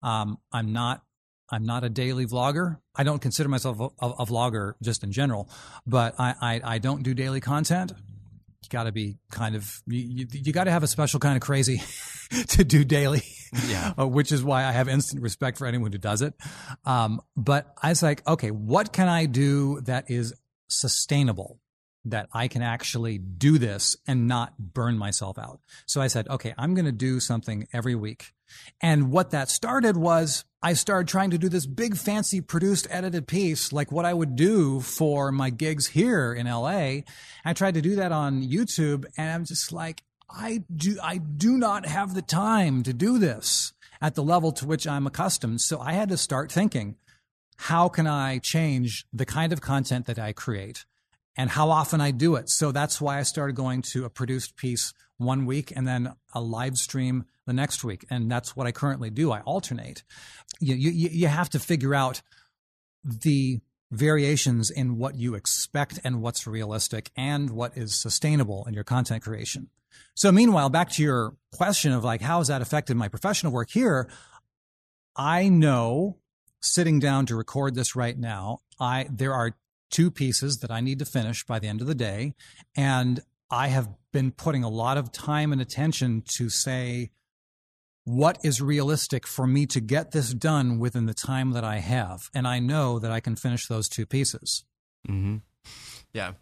[0.01, 1.03] Um, I'm not
[1.51, 2.79] I'm not a daily vlogger.
[2.95, 5.49] I don't consider myself a, a, vlogger just in general,
[5.85, 7.91] but I, I, I don't do daily content.
[7.91, 11.35] you got to be kind of you, you, you got to have a special kind
[11.35, 11.81] of crazy
[12.47, 13.23] to do daily.
[13.67, 13.93] Yeah.
[13.99, 16.33] uh, which is why I have instant respect for anyone who does it.
[16.85, 20.33] Um, but I was like, okay, what can I do that is
[20.69, 21.59] sustainable?
[22.03, 25.59] That I can actually do this and not burn myself out.
[25.85, 28.33] So I said, okay, I'm going to do something every week.
[28.81, 33.27] And what that started was I started trying to do this big, fancy, produced, edited
[33.27, 37.01] piece, like what I would do for my gigs here in LA.
[37.45, 41.57] I tried to do that on YouTube, and I'm just like, I do, I do
[41.57, 45.61] not have the time to do this at the level to which I'm accustomed.
[45.61, 46.95] So I had to start thinking,
[47.57, 50.85] how can I change the kind of content that I create?
[51.37, 52.49] And how often I do it.
[52.49, 56.41] So that's why I started going to a produced piece one week and then a
[56.41, 58.05] live stream the next week.
[58.09, 59.31] And that's what I currently do.
[59.31, 60.03] I alternate.
[60.59, 62.21] You, you, you have to figure out
[63.03, 68.83] the variations in what you expect and what's realistic and what is sustainable in your
[68.83, 69.69] content creation.
[70.13, 73.69] So meanwhile, back to your question of like, how has that affected my professional work
[73.69, 74.09] here?
[75.15, 76.17] I know
[76.61, 79.55] sitting down to record this right now, I, there are
[79.91, 82.33] two pieces that I need to finish by the end of the day.
[82.75, 87.11] And I have been putting a lot of time and attention to say,
[88.03, 92.29] what is realistic for me to get this done within the time that I have?
[92.33, 94.63] And I know that I can finish those two pieces.
[95.07, 95.37] Mm-hmm.
[96.13, 96.33] Yeah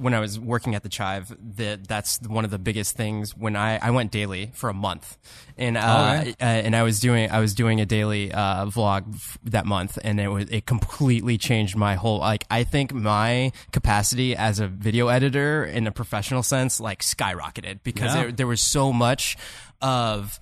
[0.00, 3.36] when I was working at the Chive, that that's one of the biggest things.
[3.36, 5.16] When I, I went daily for a month,
[5.56, 6.34] and uh, right.
[6.40, 9.98] uh, and I was doing I was doing a daily uh, vlog f- that month,
[10.02, 14.68] and it was it completely changed my whole like I think my capacity as a
[14.68, 18.22] video editor in a professional sense like skyrocketed because Yeah.
[18.22, 19.36] there there was so much
[19.82, 20.38] of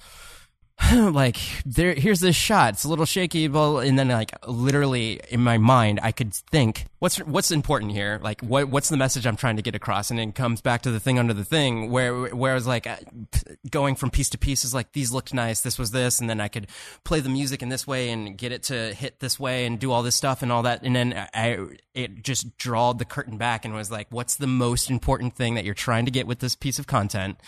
[0.95, 2.75] like there here's this shot.
[2.75, 6.87] It's a little shaky but and then like literally in my mind i could think
[6.99, 8.21] what's what's important here?
[8.23, 10.11] Like what what's the message i'm trying to get across?
[10.11, 12.87] And it comes back to the thing under the thing where where I was like
[12.87, 12.97] uh,
[13.71, 15.62] going from piece to piece is like these looked nice.
[15.62, 16.21] This was this.
[16.21, 16.67] And then i could
[17.05, 19.93] play the music in this way and get it to hit this way and do
[19.93, 20.83] all this stuff and all that.
[20.83, 21.59] And then i
[21.95, 25.65] it just drawed the curtain back and was like what's the most important thing that
[25.65, 27.39] you're trying to get with this piece of content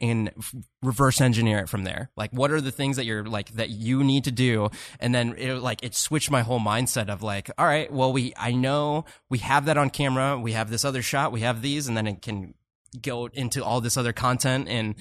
[0.00, 2.10] and f- reverse engineer it from there.
[2.16, 4.70] Like, what are the things that you're like that you need to do?
[4.98, 8.32] And then it like it switched my whole mindset of like, all right, well, we
[8.36, 11.88] I know we have that on camera, we have this other shot, we have these,
[11.88, 12.54] and then it can
[13.00, 14.94] go into all this other content and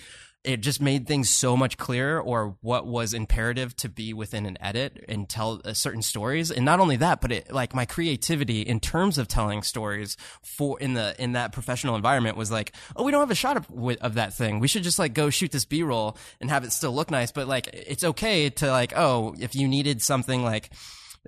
[0.50, 4.58] it just made things so much clearer or what was imperative to be within an
[4.60, 6.52] edit and tell uh, certain stories.
[6.52, 10.80] And not only that but it like my creativity in terms of telling stories for
[10.80, 13.68] in the in that professional environment was like oh we don't have a shot of,
[14.02, 14.60] of that thing.
[14.60, 17.32] We should just like go shoot this b-roll and have it still look nice.
[17.32, 20.72] But like it's okay to like oh if you needed something like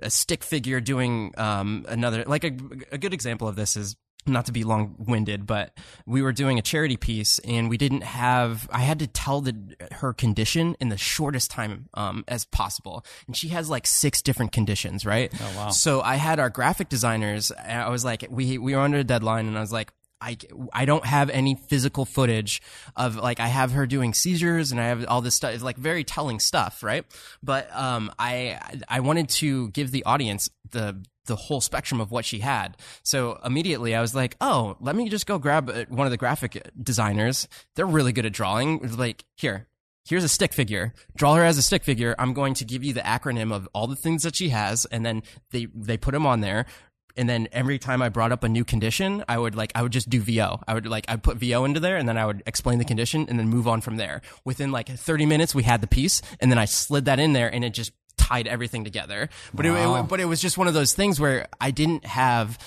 [0.00, 2.52] a stick figure doing um another like a,
[2.90, 6.58] a good example of this is not to be long winded, but we were doing
[6.58, 10.88] a charity piece and we didn't have, I had to tell the, her condition in
[10.88, 13.04] the shortest time, um, as possible.
[13.26, 15.32] And she has like six different conditions, right?
[15.40, 15.68] Oh, wow.
[15.70, 19.46] So I had our graphic designers, I was like, we, we were under a deadline
[19.46, 20.36] and I was like, I,
[20.72, 22.62] I don't have any physical footage
[22.96, 25.52] of like I have her doing seizures and I have all this stuff.
[25.52, 27.04] It's like very telling stuff, right?
[27.42, 32.24] But um, I I wanted to give the audience the the whole spectrum of what
[32.24, 32.76] she had.
[33.02, 36.16] So immediately I was like, oh, let me just go grab uh, one of the
[36.16, 37.48] graphic designers.
[37.74, 38.96] They're really good at drawing.
[38.96, 39.66] Like here.
[40.04, 40.94] Here's a stick figure.
[41.14, 42.16] Draw her as a stick figure.
[42.18, 45.06] I'm going to give you the acronym of all the things that she has, and
[45.06, 46.66] then they they put them on there
[47.16, 49.92] and then every time I brought up a new condition, I would like I would
[49.92, 50.60] just do VO.
[50.66, 53.26] I would like I'd put VO into there and then I would explain the condition
[53.28, 54.22] and then move on from there.
[54.44, 57.52] Within like 30 minutes we had the piece and then I slid that in there
[57.52, 59.28] and it just tied everything together.
[59.52, 62.58] But it, it but it was just one of those things where I didn't have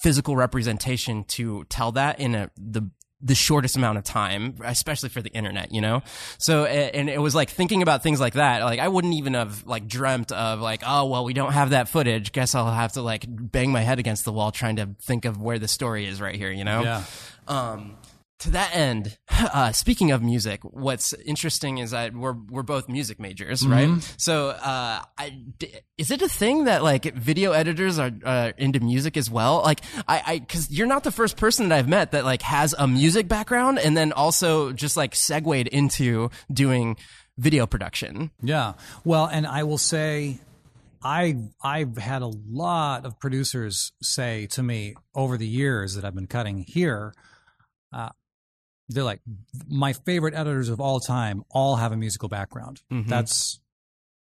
[0.00, 2.88] physical representation to tell that in a the
[3.22, 6.02] the shortest amount of time, especially for the internet, you know?
[6.38, 8.62] So, and it was like thinking about things like that.
[8.62, 11.88] Like, I wouldn't even have like dreamt of like, oh, well, we don't have that
[11.88, 12.32] footage.
[12.32, 15.40] Guess I'll have to like bang my head against the wall trying to think of
[15.40, 16.82] where the story is right here, you know?
[16.82, 17.04] Yeah.
[17.46, 17.96] Um,
[18.40, 23.20] to that end, uh, speaking of music, what's interesting is that we're we're both music
[23.20, 23.88] majors, right?
[24.16, 28.80] So, uh, I, d- is it a thing that like video editors are uh, into
[28.80, 29.62] music as well?
[29.62, 32.74] Like, I, I, because you're not the first person that I've met that like has
[32.78, 36.96] a music background and then also just like segued into doing
[37.38, 38.30] video production.
[38.42, 38.74] Yeah.
[39.04, 40.40] Well, and I will say,
[41.02, 46.14] I I've had a lot of producers say to me over the years that I've
[46.14, 47.14] been cutting here.
[47.92, 48.10] Uh,
[48.90, 49.20] they're like,
[49.68, 52.80] my favorite editors of all time all have a musical background.
[52.90, 53.60] That's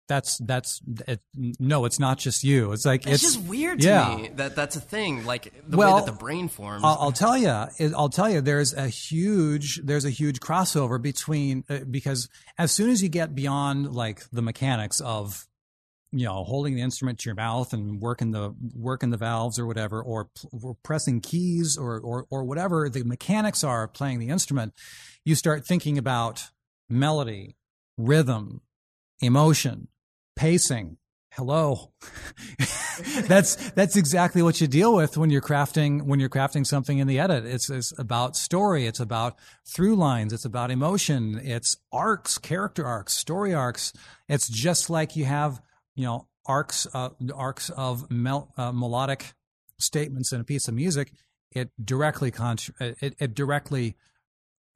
[0.07, 1.21] that's that's it,
[1.59, 2.73] no, it's not just you.
[2.73, 4.17] It's like It's, just weird to yeah.
[4.17, 5.25] me that that's a thing.
[5.25, 6.83] Like the Well, way that the brain forms.
[6.85, 7.49] I'll, I'll tell you.
[7.97, 8.41] I'll tell you.
[8.43, 9.81] There's a huge.
[9.83, 12.29] There's a huge crossover between uh, because
[12.59, 15.47] as soon as you get beyond like the mechanics of,
[16.17, 19.67] you know, holding the instrument to your mouth and working the working the valves or
[19.67, 20.29] whatever, or,
[20.63, 24.73] or pressing keys or, or or whatever the mechanics are of playing the instrument,
[25.25, 26.51] you start thinking about
[26.89, 27.57] melody,
[27.99, 28.61] rhythm,
[29.21, 29.89] emotion,
[30.37, 30.99] pacing.
[31.33, 31.93] Hello.
[33.27, 37.09] that's that's exactly what you deal with when you're crafting when you're crafting something in
[37.09, 37.45] the edit.
[37.45, 38.87] It's, it's about story.
[38.87, 39.37] It's about
[39.67, 40.33] through lines.
[40.33, 41.41] It's about emotion.
[41.43, 43.93] It's arcs, character arcs, story arcs.
[44.29, 45.61] It's just like you have
[45.95, 49.35] you know arcs uh, arcs of mel- uh, melodic
[49.79, 51.13] statements in a piece of music.
[51.53, 52.33] It directly
[52.81, 53.97] it, it directly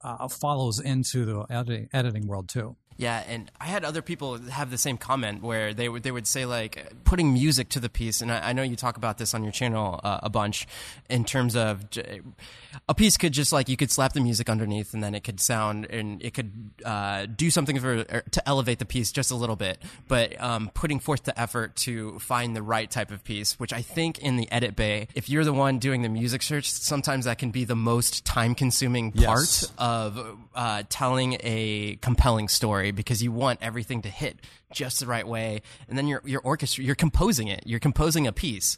[0.01, 2.77] uh, follows into the editing world too.
[2.99, 6.27] Yeah, and I had other people have the same comment where they would they would
[6.27, 9.33] say like putting music to the piece, and I, I know you talk about this
[9.33, 10.67] on your channel uh, a bunch
[11.09, 12.19] in terms of j-
[12.89, 15.39] a piece could just like you could slap the music underneath, and then it could
[15.39, 16.51] sound and it could
[16.83, 20.69] uh, do something for er, to elevate the piece just a little bit, but um,
[20.73, 24.35] putting forth the effort to find the right type of piece, which I think in
[24.35, 27.63] the edit bay, if you're the one doing the music search, sometimes that can be
[27.63, 29.71] the most time consuming part Yes.
[29.77, 34.39] of uh, telling a compelling story because you want everything to hit
[34.73, 38.31] just the right way, and then you're you're orchestra, you're composing it, you're composing a
[38.31, 38.77] piece.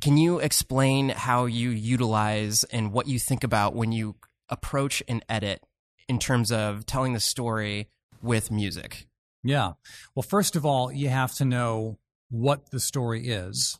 [0.00, 4.16] Can you explain how you utilize and what you think about when you
[4.48, 5.62] approach an edit
[6.08, 7.88] in terms of telling the story
[8.22, 9.06] with music?
[9.44, 9.72] Yeah.
[10.14, 11.98] Well, first of all, you have to know
[12.30, 13.78] what the story is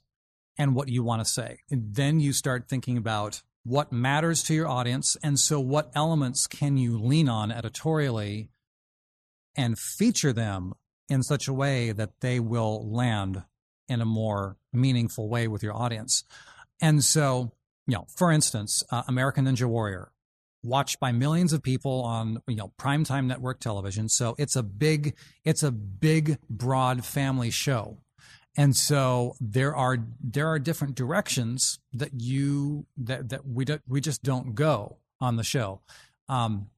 [0.59, 1.61] and what you want to say.
[1.71, 5.17] And then you start thinking about what matters to your audience.
[5.23, 8.51] And so, what elements can you lean on editorially
[9.57, 10.75] and feature them
[11.09, 13.43] in such a way that they will land
[13.89, 16.25] in a more meaningful way with your audience?
[16.81, 17.53] And so,
[17.87, 20.11] you know, for instance, uh, American Ninja Warrior,
[20.65, 24.09] watched by millions of people on you know primetime network television.
[24.09, 27.99] So it's a big, it's a big, broad family show,
[28.57, 34.01] and so there are there are different directions that you that that we don't we
[34.01, 35.81] just don't go on the show.
[36.29, 36.69] Um,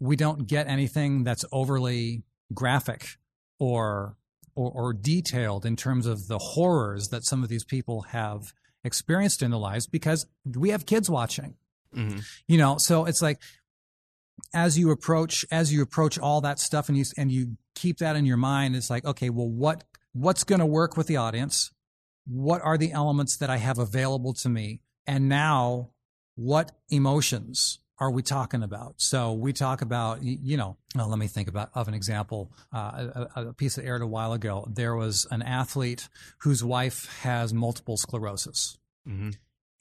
[0.00, 3.16] we don't get anything that's overly graphic
[3.58, 4.16] or,
[4.54, 9.42] or or detailed in terms of the horrors that some of these people have experienced
[9.42, 11.54] in their lives because we have kids watching.
[11.94, 12.18] Mm-hmm.
[12.48, 13.40] You know so it's like
[14.52, 18.16] as you approach as you approach all that stuff and you and you keep that
[18.16, 19.84] in your mind it's like okay well what
[20.14, 21.72] what's going to work with the audience?
[22.26, 24.80] What are the elements that i have available to me?
[25.06, 25.90] And now
[26.36, 28.94] what emotions are we talking about?
[28.98, 33.26] So we talk about you know well, let me think about of an example uh,
[33.36, 34.66] a, a piece that aired a while ago.
[34.70, 38.78] There was an athlete whose wife has multiple sclerosis.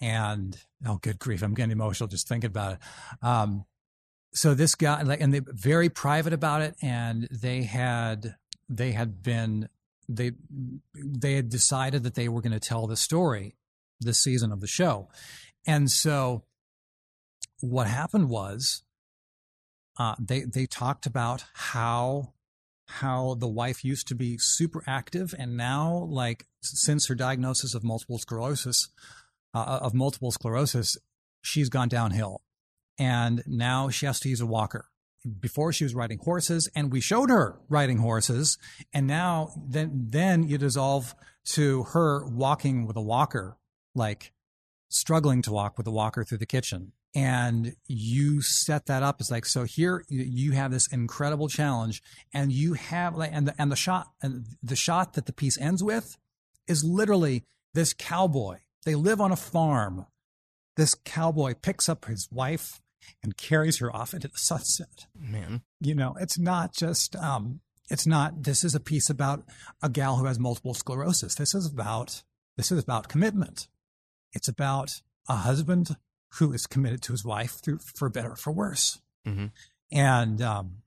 [0.02, 2.80] And oh good grief i'm getting emotional just thinking about it.
[3.22, 3.66] Um,
[4.34, 8.36] so this guy like and they very private about it and they had
[8.68, 9.70] they had been
[10.10, 10.32] they
[10.96, 13.56] they had decided that they were going to tell the story
[14.00, 15.10] this season of the show.
[15.66, 16.44] And so
[17.64, 18.84] what happened was
[19.98, 22.34] uh, they they talked about how
[22.88, 27.84] how the wife used to be super active and now like since her diagnosis of
[27.84, 28.90] multiple sclerosis
[29.54, 30.98] uh, of multiple sclerosis
[31.42, 32.42] she's gone downhill.
[33.00, 34.90] And now she has to use a walker.
[35.40, 38.58] Before she was riding horses and we showed her riding horses
[38.92, 41.16] and now then then you dissolve
[41.54, 43.58] to her walking with a walker
[43.96, 44.34] like
[44.90, 49.20] struggling to walk with a walker through the kitchen and you set that up.
[49.22, 52.02] It's like so here you- you have this incredible challenge
[52.34, 55.58] and you have like and the, and the shot and the shot that the piece
[55.60, 56.18] ends with
[56.68, 58.60] is literally this cowboy.
[58.86, 60.06] They live on a farm.
[60.76, 62.82] This cowboy picks up his wife
[63.22, 65.08] and carries her off into the sunset.
[65.20, 65.62] Man.
[65.82, 67.60] you know it's not just um
[67.90, 69.44] it's not this is a piece about
[69.82, 71.36] a gal who has multiple sclerosis.
[71.36, 72.24] This is about
[72.58, 73.68] this is about commitment.
[74.32, 75.96] It's about a husband
[76.40, 79.52] who is committed to his wife through for better or for worse Mhm.
[79.92, 80.78] and um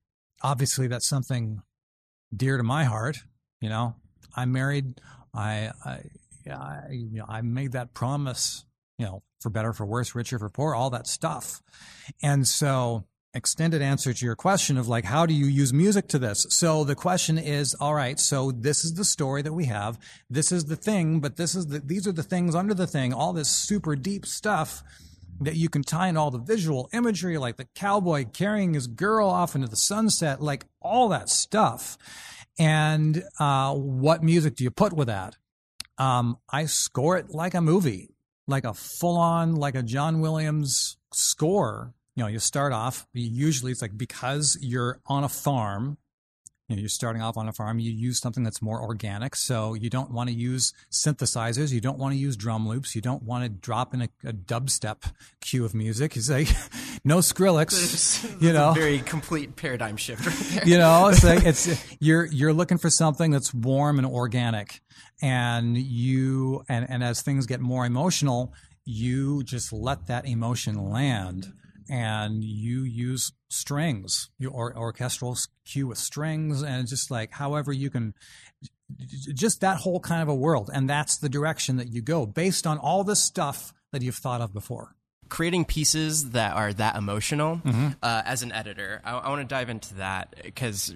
[0.42, 1.62] obviously that's something
[2.34, 3.18] dear to my heart
[3.60, 3.94] you know
[4.34, 5.00] i'm married
[5.34, 6.00] i i
[6.48, 8.64] I, you know, I made that promise,
[8.98, 11.60] you know, for better, for worse, richer, for poor, all that stuff.
[12.22, 13.02] And so,
[13.34, 16.46] extended answer to your question of like, how do you use music to this?
[16.50, 19.98] So the question is, all right, so this is the story that we have.
[20.30, 23.12] This is the thing, but this is the, these are the things under the thing,
[23.12, 24.84] all this super deep stuff
[25.40, 29.28] that you can tie in all the visual imagery, like the cowboy carrying his girl
[29.28, 31.98] off into the sunset, like all that stuff.
[32.58, 35.36] And uh, what music do you put with that?
[35.98, 38.14] Um, I score it like a movie,
[38.46, 41.94] like a full on, like a John Williams score.
[42.14, 45.98] You know, you start off, usually it's like because you're on a farm,
[46.68, 49.36] you know, you're starting off on a farm, you use something that's more organic.
[49.36, 51.72] So you don't want to use synthesizers.
[51.72, 52.96] You don't want to use drum loops.
[52.96, 56.16] You don't want to drop in a, a dubstep cue of music.
[56.16, 56.48] It's like
[57.04, 60.68] no Skrillex, you know, very complete paradigm shift right there.
[60.68, 64.80] you know, it's like, it's, you're, you're looking for something that's warm and organic
[65.22, 68.52] and you, and, and as things get more emotional,
[68.84, 71.52] you just let that emotion land
[71.88, 78.14] and you use strings or orchestral cue with strings and just like however you can
[79.34, 82.66] just that whole kind of a world and that's the direction that you go based
[82.66, 84.94] on all the stuff that you've thought of before
[85.28, 87.88] creating pieces that are that emotional mm-hmm.
[88.02, 90.94] uh, as an editor i, I want to dive into that because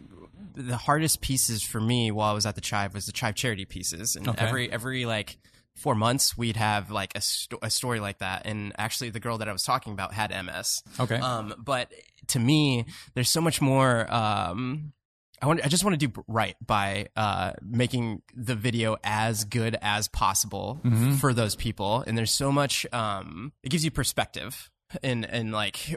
[0.55, 3.64] the hardest pieces for me while i was at the chive was the chive charity
[3.64, 4.45] pieces and okay.
[4.45, 5.38] every every like
[5.81, 8.43] four months, we'd have like a, sto- a story like that.
[8.45, 10.83] And actually, the girl that I was talking about had MS.
[10.99, 11.16] Okay.
[11.16, 11.93] Um, but
[12.28, 14.12] to me, there's so much more.
[14.12, 14.93] Um,
[15.43, 15.64] I want.
[15.64, 20.81] I just want to do right by uh, making the video as good as possible
[20.85, 21.14] mm-hmm.
[21.14, 22.05] for those people.
[22.07, 22.87] And there's so much.
[22.93, 24.70] Um, it gives you perspective
[25.03, 25.97] and and like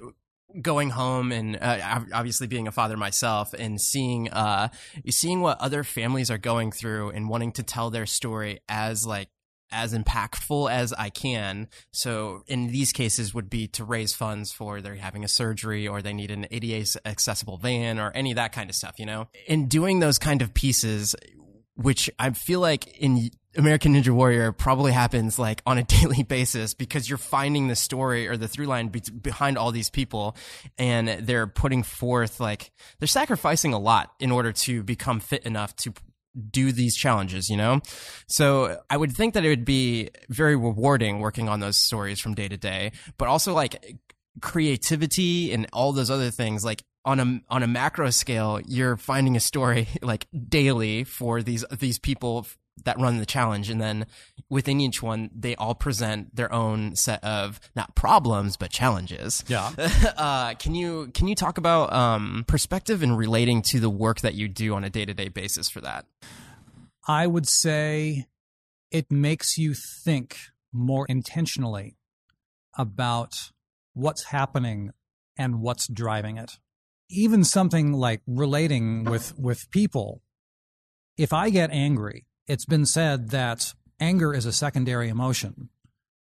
[0.61, 4.67] going home and uh, obviously being a father myself and seeing uh
[5.09, 9.29] seeing what other families are going through and wanting to tell their story as like
[9.73, 11.67] as impactful as I can.
[11.91, 16.01] So in these cases would be to raise funds for they're having a surgery or
[16.01, 19.27] they need an ADA accessible van or any of that kind of stuff, you know?
[19.47, 21.15] In doing those kind of pieces,
[21.75, 26.73] which I feel like in American Ninja Warrior probably happens like on a daily basis
[26.73, 30.35] because you're finding the story or the through line be- behind all these people
[30.77, 35.75] and they're putting forth like they're sacrificing a lot in order to become fit enough
[35.77, 35.93] to
[36.49, 37.81] do these challenges, you know?
[38.27, 42.33] So I would think that it would be very rewarding working on those stories from
[42.33, 43.97] day to day, but also like
[44.41, 49.35] creativity and all those other things, like on a, on a macro scale, you're finding
[49.35, 52.47] a story like daily for these, these people
[52.85, 53.69] that run the challenge.
[53.69, 54.05] And then
[54.49, 59.43] within each one they all present their own set of not problems but challenges.
[59.47, 59.71] Yeah.
[60.15, 64.35] Uh, can you can you talk about um, perspective and relating to the work that
[64.35, 66.05] you do on a day-to-day basis for that?
[67.07, 68.27] I would say
[68.91, 70.37] it makes you think
[70.71, 71.97] more intentionally
[72.77, 73.51] about
[73.93, 74.91] what's happening
[75.37, 76.59] and what's driving it.
[77.09, 80.21] Even something like relating with with people.
[81.17, 85.69] If i get angry it's been said that anger is a secondary emotion.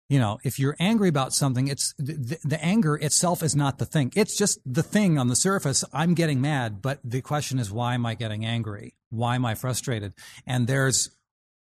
[0.08, 3.88] You know, if you're angry about something, it's the, the, anger itself is not the
[3.88, 4.14] thing.
[4.16, 5.84] It's just the thing on the surface.
[5.92, 8.94] I'm getting mad, but the question is, why am I getting angry?
[9.10, 10.14] Why am I frustrated?
[10.46, 11.10] And there's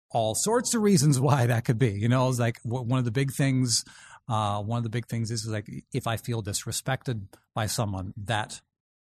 [0.10, 1.92] all sorts of reasons why that could be.
[1.92, 3.86] You know, it's like one of the big things.
[4.28, 8.62] Uh, one of the big things is like if I feel disrespected by someone, that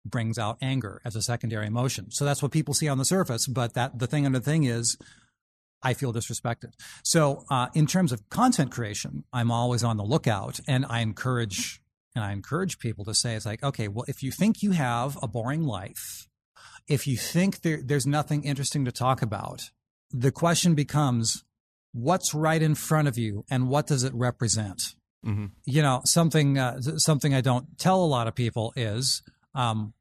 [0.04, 2.10] brings out anger as a secondary emotion.
[2.10, 3.46] So that's what people see on the surface.
[3.46, 4.96] But that the thing under the thing is,
[5.82, 6.72] I feel disrespected.
[7.04, 11.80] So uh, in terms of content creation, I'm always on the lookout, and I encourage
[12.14, 15.16] and I encourage people to say it's like, okay, well, if you think you have
[15.22, 16.26] a boring life,
[16.88, 19.70] if you think there, there's nothing interesting to talk about,
[20.10, 21.44] the question becomes,
[21.92, 24.96] what's right in front of you, and what does it represent?
[25.24, 25.46] Mm-hmm.
[25.66, 29.22] You know, something uh, something I don't tell a lot of people is
[29.54, 29.94] um,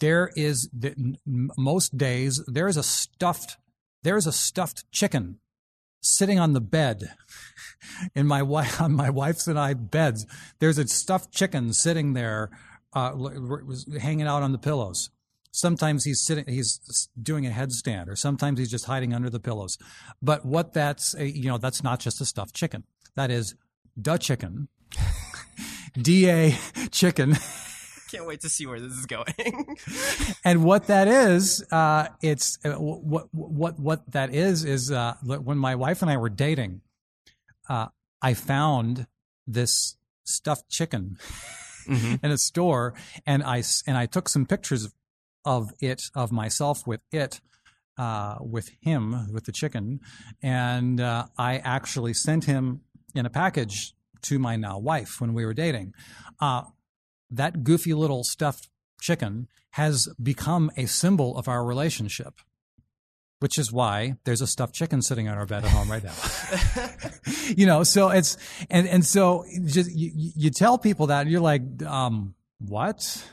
[0.00, 3.56] there is the, most days there is a stuffed
[4.02, 5.38] there is a stuffed chicken
[6.00, 7.12] sitting on the bed
[8.14, 10.26] in my wife on my wife's and I beds.
[10.58, 12.50] There's a stuffed chicken sitting there,
[12.92, 13.12] uh,
[14.00, 15.10] hanging out on the pillows.
[15.52, 19.78] Sometimes he's sitting, he's doing a headstand, or sometimes he's just hiding under the pillows.
[20.22, 22.84] But what that's, you know, that's not just a stuffed chicken.
[23.16, 23.56] That is
[23.96, 24.68] the chicken,
[26.00, 26.54] da
[26.92, 27.36] chicken.
[28.10, 29.76] Can't wait to see where this is going.
[30.44, 35.58] and what that is, uh, it's uh, what what what that is is uh, when
[35.58, 36.80] my wife and I were dating,
[37.68, 37.86] uh,
[38.20, 39.06] I found
[39.46, 41.18] this stuffed chicken
[41.86, 42.16] mm-hmm.
[42.24, 42.94] in a store,
[43.26, 44.92] and I and I took some pictures
[45.44, 47.40] of it of myself with it.
[47.98, 50.00] Uh, with him, with the chicken,
[50.42, 52.80] and uh, I actually sent him
[53.14, 53.92] in a package
[54.22, 55.92] to my now wife when we were dating.
[56.40, 56.62] Uh,
[57.30, 58.68] that goofy little stuffed
[59.00, 62.40] chicken has become a symbol of our relationship
[63.40, 66.12] which is why there's a stuffed chicken sitting on our bed at home right now.
[67.56, 68.36] you know, so it's
[68.68, 73.26] and and so just you, you tell people that you're like, um, what?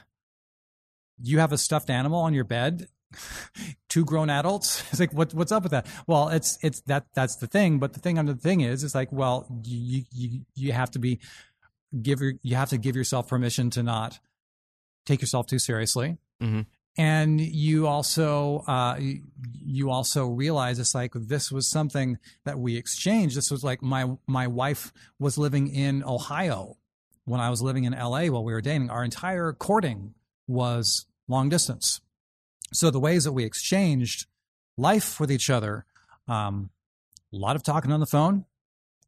[1.22, 2.88] You have a stuffed animal on your bed?
[3.90, 4.84] two grown adults.
[4.92, 5.88] It's like what what's up with that?
[6.08, 7.78] Well, it's it's that that's the thing.
[7.78, 11.00] But the thing under the thing is, it's like well, you you you have to
[11.00, 11.20] be
[12.02, 14.20] give your, you have to give yourself permission to not
[15.06, 16.18] take yourself too seriously.
[16.42, 16.62] Mm-hmm.
[17.00, 19.00] And you also uh,
[19.54, 23.38] you also realize it's like this was something that we exchanged.
[23.38, 26.78] This was like my my wife was living in Ohio
[27.26, 28.90] when I was living in LA while we were dating.
[28.90, 30.16] Our entire courting
[30.48, 32.02] was long distance.
[32.74, 34.26] So the ways that we exchanged
[34.76, 35.86] life with each other,
[36.28, 36.72] um,
[37.32, 38.46] a lot of talking on the phone,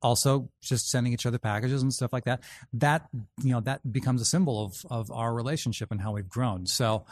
[0.01, 2.41] also just sending each other packages and stuff like that.
[2.73, 3.07] That
[3.43, 6.65] you know that becomes a symbol of of our relationship and how we've grown.
[6.65, 7.05] So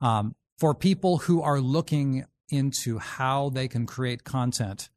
[0.00, 4.88] um, for people who are looking into how they can create content,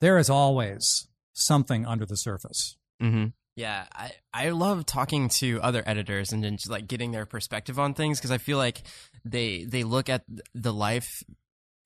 [0.00, 2.76] there is always something under the surface.
[3.02, 3.26] Mm-hmm.
[3.56, 7.78] Yeah, I, I love talking to other editors and then just like getting their perspective
[7.78, 8.82] on things because I feel like
[9.24, 10.24] they they look at
[10.54, 11.22] the life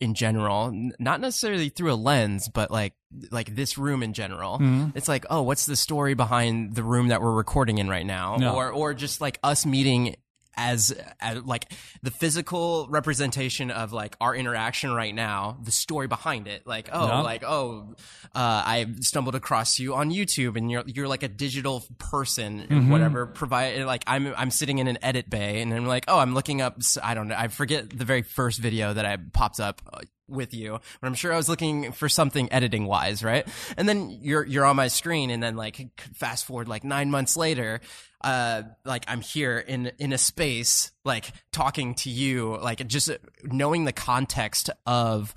[0.04, 2.92] in general, not necessarily through a lens, but like
[3.30, 4.58] like this room in general.
[4.58, 4.90] Mm-hmm.
[4.94, 8.36] It's like, oh, what's the story behind the room that we're recording in right now,
[8.36, 8.54] no.
[8.54, 10.16] or or just like us meeting
[10.56, 16.48] as, as like the physical representation of like our interaction right now, the story behind
[16.48, 16.66] it.
[16.66, 17.22] Like, oh, no.
[17.22, 17.94] like, oh,
[18.34, 22.90] uh, I stumbled across you on YouTube and you're, you're like a digital person mm-hmm.
[22.90, 26.34] whatever provide, like I'm, I'm sitting in an edit bay and I'm like, oh, I'm
[26.34, 29.82] looking up, I don't know, I forget the very first video that I popped up
[29.92, 33.46] uh, with you, but I'm sure I was looking for something editing wise, right?
[33.76, 37.36] And then you're you're on my screen, and then like fast forward like nine months
[37.36, 37.80] later,
[38.24, 43.10] uh, like I'm here in in a space, like talking to you, like just
[43.44, 45.34] knowing the context of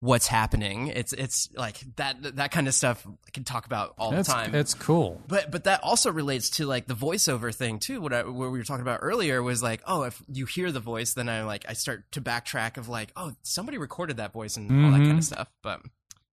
[0.00, 0.88] what's happening.
[0.88, 4.52] It's it's like that that kind of stuff I can talk about all the time.
[4.52, 5.22] It's cool.
[5.28, 8.00] But but that also relates to like the voiceover thing too.
[8.00, 10.80] What, I, what we were talking about earlier was like, oh, if you hear the
[10.80, 14.56] voice, then I like I start to backtrack of like, oh, somebody recorded that voice
[14.56, 14.84] and mm-hmm.
[14.86, 15.20] all that kind of mm-hmm.
[15.20, 15.52] stuff.
[15.62, 15.82] But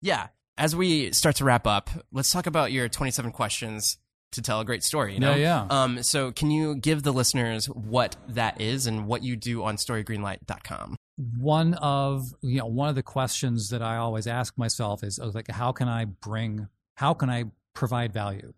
[0.02, 3.98] yeah, as we start to wrap up, let's talk about your 27 questions
[4.32, 5.14] to tell a great story.
[5.14, 5.36] You know?
[5.36, 5.84] Yeah, yeah.
[5.84, 9.78] Um, so can you give the listeners what that is and what you do on
[9.78, 10.98] storygreenlight.com?
[11.38, 15.52] one of you know one of the questions that I always ask myself is like
[15.52, 18.54] how can I bring how can I provide value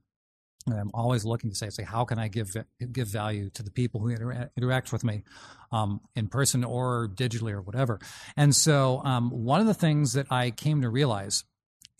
[0.65, 2.55] and I'm always looking to say, say, how can I give
[2.91, 5.23] give value to the people who inter- interact with me,
[5.71, 7.99] um, in person or digitally or whatever.
[8.37, 11.43] And so, um, one of the things that I came to realize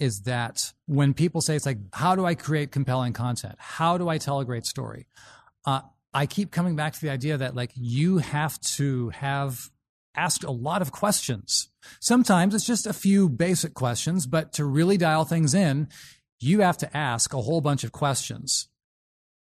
[0.03, 3.55] is that when people say, it's like, how do I create compelling content?
[3.57, 5.07] How do I tell a great story?
[5.65, 5.79] Uh,
[6.13, 9.69] I keep coming back to the idea that like you have to have
[10.13, 11.69] asked a lot of questions.
[12.01, 15.87] Sometimes it's just a few basic questions, but to really dial things in,
[16.37, 18.67] you have to ask a whole bunch of questions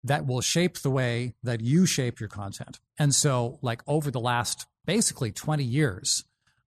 [0.03, 2.81] that will shape the way that you shape your content.
[2.99, 6.25] And so, like over the last basically 20 years,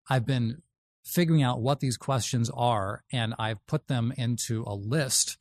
[0.09, 0.61] I've been
[1.09, 5.37] figuring out what these questions are, and I've put them into a list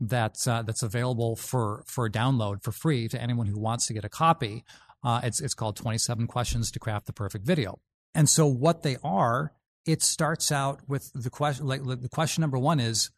[0.00, 4.04] that's uh, that's available for for download for free to anyone who wants to get
[4.04, 4.64] a copy.
[5.02, 7.78] Uh, it's it's called 27 questions to craft the perfect video.
[8.14, 9.52] And so what they are,
[9.86, 13.10] it starts out with the question, like the question number one is,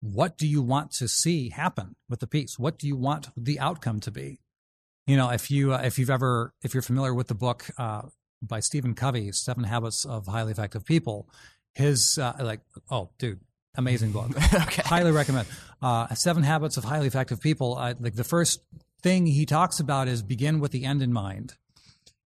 [0.00, 2.58] what do you want to see happen with the piece?
[2.58, 4.40] What do you want the outcome to be?
[5.06, 8.02] You know, if you uh, if you've ever if you're familiar with the book uh,
[8.46, 11.28] by Stephen Covey, Seven Habits of Highly Effective People,
[11.74, 13.40] his uh, like oh dude,
[13.74, 14.30] amazing book.
[14.54, 14.82] okay.
[14.84, 15.48] Highly recommend.
[15.82, 17.72] Uh, Seven Habits of Highly Effective People.
[18.00, 18.60] like the first
[19.02, 21.54] thing he talks about is begin with the end in mind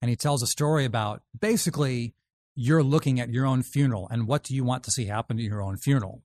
[0.00, 2.14] and he tells a story about basically
[2.54, 5.42] you're looking at your own funeral and what do you want to see happen to
[5.42, 6.22] your own funeral.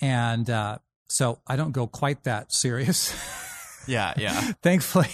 [0.00, 3.14] And uh, so I don't go quite that serious.
[3.86, 4.52] yeah, yeah.
[4.62, 5.10] Thankfully,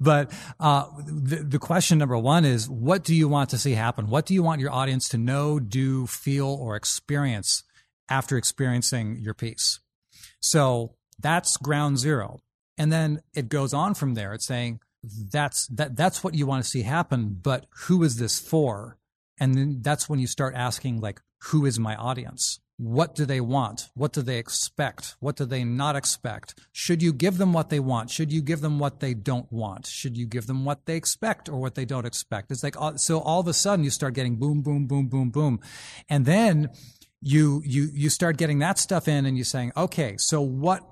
[0.00, 4.08] but uh, the, the question number one is, what do you want to see happen?
[4.08, 7.64] What do you want your audience to know, do, feel, or experience
[8.08, 9.80] after experiencing your piece?
[10.40, 12.40] So that's ground zero,
[12.78, 14.32] and then it goes on from there.
[14.34, 18.38] It's saying, that's that that's what you want to see happen but who is this
[18.38, 18.98] for
[19.38, 23.40] and then that's when you start asking like who is my audience what do they
[23.40, 23.90] want?
[23.94, 25.16] What do they expect?
[25.20, 26.58] What do they not expect?
[26.72, 28.10] Should you give them what they want?
[28.10, 29.86] Should you give them what they don't want?
[29.86, 32.50] Should you give them what they expect or what they don't expect?
[32.50, 35.30] It's like uh, so all of a sudden you start getting boom boom boom boom
[35.30, 35.60] boom.
[36.08, 36.70] And then
[37.20, 40.82] you you you start getting that stuff in and you're saying okay so what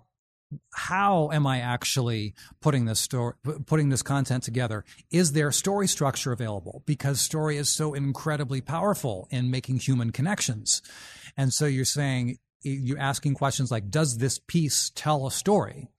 [0.74, 3.34] how am I actually putting this story,
[3.66, 4.84] putting this content together?
[5.10, 6.82] Is there story structure available?
[6.86, 10.82] Because story is so incredibly powerful in making human connections.
[11.36, 15.90] And so you're saying, you're asking questions like, does this piece tell a story?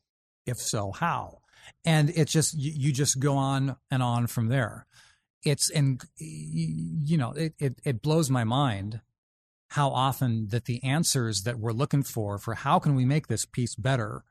[0.45, 1.39] If so, how?
[1.85, 4.85] And it just, you, you just go on and on from there.
[5.43, 9.01] it's and you know it, it it blows my mind
[9.69, 13.45] how often that the answers that we're looking for for how can we make this
[13.45, 14.23] piece better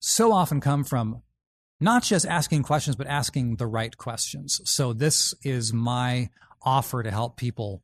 [0.00, 1.22] so often come from
[1.80, 6.28] not just asking questions but asking the right questions so this is my
[6.62, 7.82] offer to help people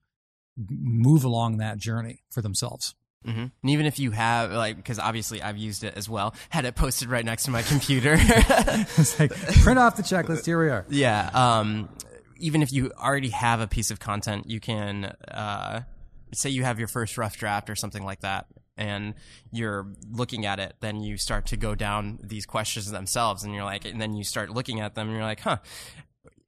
[0.56, 2.94] move along that journey for themselves
[3.26, 3.40] Mm-hmm.
[3.40, 6.74] And even if you have, like, because obviously I've used it as well, had it
[6.74, 8.16] posted right next to my computer.
[8.18, 9.32] it's like,
[9.62, 10.84] print off the checklist, here we are.
[10.88, 11.30] Yeah.
[11.32, 11.88] Um,
[12.38, 15.82] even if you already have a piece of content, you can, uh,
[16.34, 18.46] say you have your first rough draft or something like that,
[18.76, 19.14] and
[19.52, 23.64] you're looking at it, then you start to go down these questions themselves, and you're
[23.64, 25.58] like, and then you start looking at them, and you're like, huh,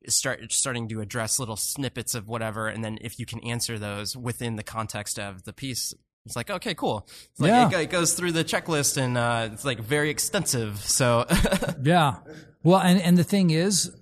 [0.08, 4.16] start starting to address little snippets of whatever, and then if you can answer those
[4.16, 5.94] within the context of the piece,
[6.26, 7.06] it's like okay, cool.
[7.32, 7.68] It's like Yeah.
[7.68, 10.78] it, it goes through the checklist, and uh, it's like very extensive.
[10.80, 11.26] So
[11.82, 12.16] Yeah.
[12.62, 13.94] Well, and and the thing is,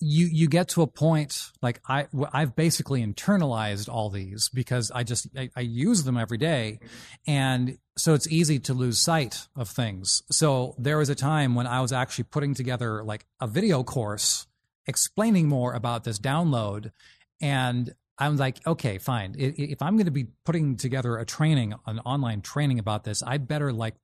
[0.00, 5.04] you you get to a point like I I've basically internalized all these because I
[5.04, 6.80] just I, I use them every day,
[7.26, 10.22] and so it's easy to lose sight of things.
[10.30, 14.46] So there was a time when I was actually putting together like a video course
[14.86, 16.90] explaining more about this download,
[17.40, 19.34] and I'm like, okay, fine.
[19.38, 23.38] If I'm going to be putting together a training, an online training about this, I
[23.38, 23.94] better like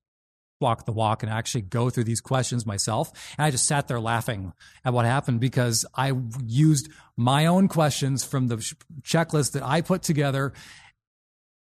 [0.61, 3.13] walk the walk and actually go through these questions myself.
[3.37, 4.53] And I just sat there laughing
[4.85, 6.13] at what happened because I
[6.45, 8.57] used my own questions from the
[9.03, 10.53] checklist that I put together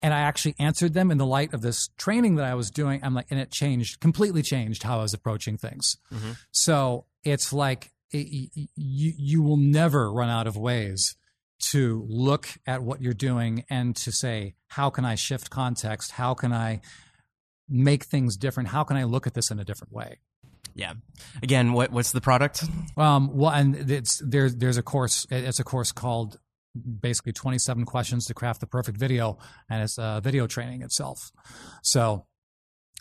[0.03, 3.01] and I actually answered them in the light of this training that I was doing.
[3.03, 5.97] I'm like, and it changed, completely changed how I was approaching things.
[6.13, 6.33] Mm-hmm.
[6.53, 11.17] So it's like it, you, you will never run out of ways
[11.59, 16.13] to look at what you're doing and to say, how can I shift context?
[16.13, 16.81] How can I
[17.69, 18.69] make things different?
[18.69, 20.19] How can I look at this in a different way?
[20.77, 20.93] yeah.
[21.43, 22.65] Again, what what's the product?
[22.97, 25.27] Um, well, and it's there's there's a course.
[25.31, 26.39] It's a course called
[27.01, 29.39] basically 27 questions to craft the perfect video,
[29.71, 31.33] and it's uh, video training itself.
[31.83, 32.27] So,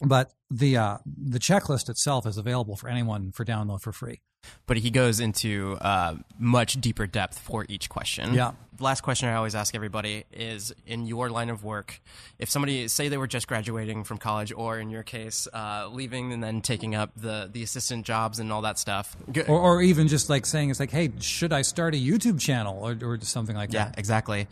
[0.01, 4.21] but the uh, the checklist itself is available for anyone for download for free.
[4.65, 8.33] but he goes into uh, much deeper depth for each question.
[8.33, 8.51] Yeah.
[8.77, 12.01] The last question I always ask everybody is in your line of work,
[12.39, 16.33] if somebody say they were just graduating from college, or in your case, uh, leaving
[16.33, 19.15] and then taking up the the assistant jobs and all that stuff.
[19.47, 22.85] Or, or even just like saying it's like, hey, should I start a YouTube channel
[22.85, 23.93] or, or something like yeah, that?
[23.95, 24.47] Yeah, exactly.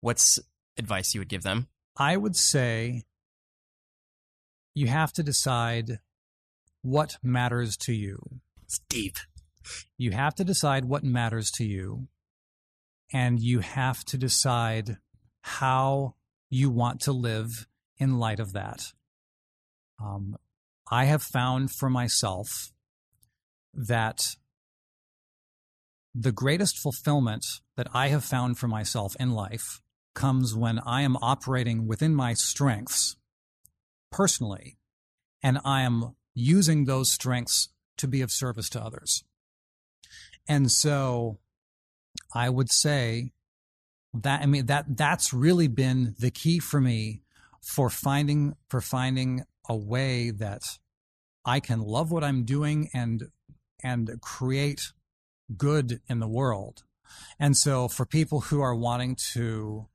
[0.00, 0.38] What's
[0.78, 1.68] advice you would give them?
[1.96, 3.02] I would say
[4.74, 6.00] you have to decide
[6.82, 8.18] what matters to you.
[8.64, 9.16] It's deep.
[9.96, 12.08] You have to decide what matters to you,
[13.12, 14.98] and you have to decide
[15.42, 16.16] how
[16.50, 17.66] you want to live
[17.96, 18.92] in light of that.
[20.02, 20.36] Um,
[20.90, 22.72] I have found for myself
[23.72, 24.36] that
[26.14, 27.44] the greatest fulfillment
[27.76, 29.80] that I have found for myself in life
[30.14, 33.16] comes when I am operating within my strengths
[34.14, 34.78] personally,
[35.42, 39.24] and I am using those strengths to be of service to others.
[40.48, 41.38] And so
[42.32, 43.32] I would say
[44.12, 47.22] that I mean that that's really been the key for me
[47.60, 50.62] for finding for finding a way that
[51.44, 53.24] I can love what I'm doing and
[53.82, 54.92] and create
[55.56, 56.84] good in the world.
[57.40, 59.88] And so for people who are wanting to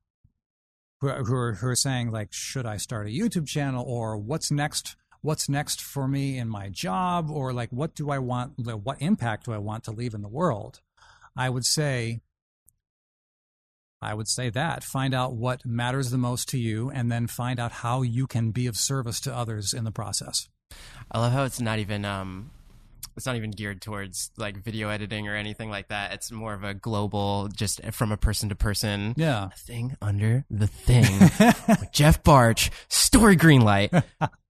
[1.02, 4.18] who are, who are, who are saying like should I start a YouTube channel or
[4.18, 8.54] what's next what's next for me in my job or like what do I want
[8.58, 10.82] what impact do I want to leave in the world?
[11.36, 12.22] I would say
[14.02, 17.60] I would say that find out what matters the most to you and then find
[17.60, 20.48] out how you can be of service to others in the process.
[21.12, 22.52] I love how it's not even um,
[23.20, 26.14] it's not even geared towards like video editing or anything like that.
[26.14, 29.14] It's more of a global, just from a person to person.
[29.18, 29.50] Yeah.
[29.50, 31.04] thing under the thing.
[31.68, 34.04] with Jeff Bartsch, Story Greenlight.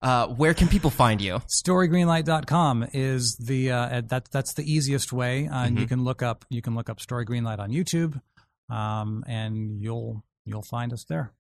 [0.04, 1.42] Uh, where can people find you?
[1.50, 6.46] storygreenlight.com is the uh, that that's the easiest way uh, and you can look up
[6.50, 8.22] you can look up story greenlight on youtube
[8.70, 11.34] um, and you'll you'll find us there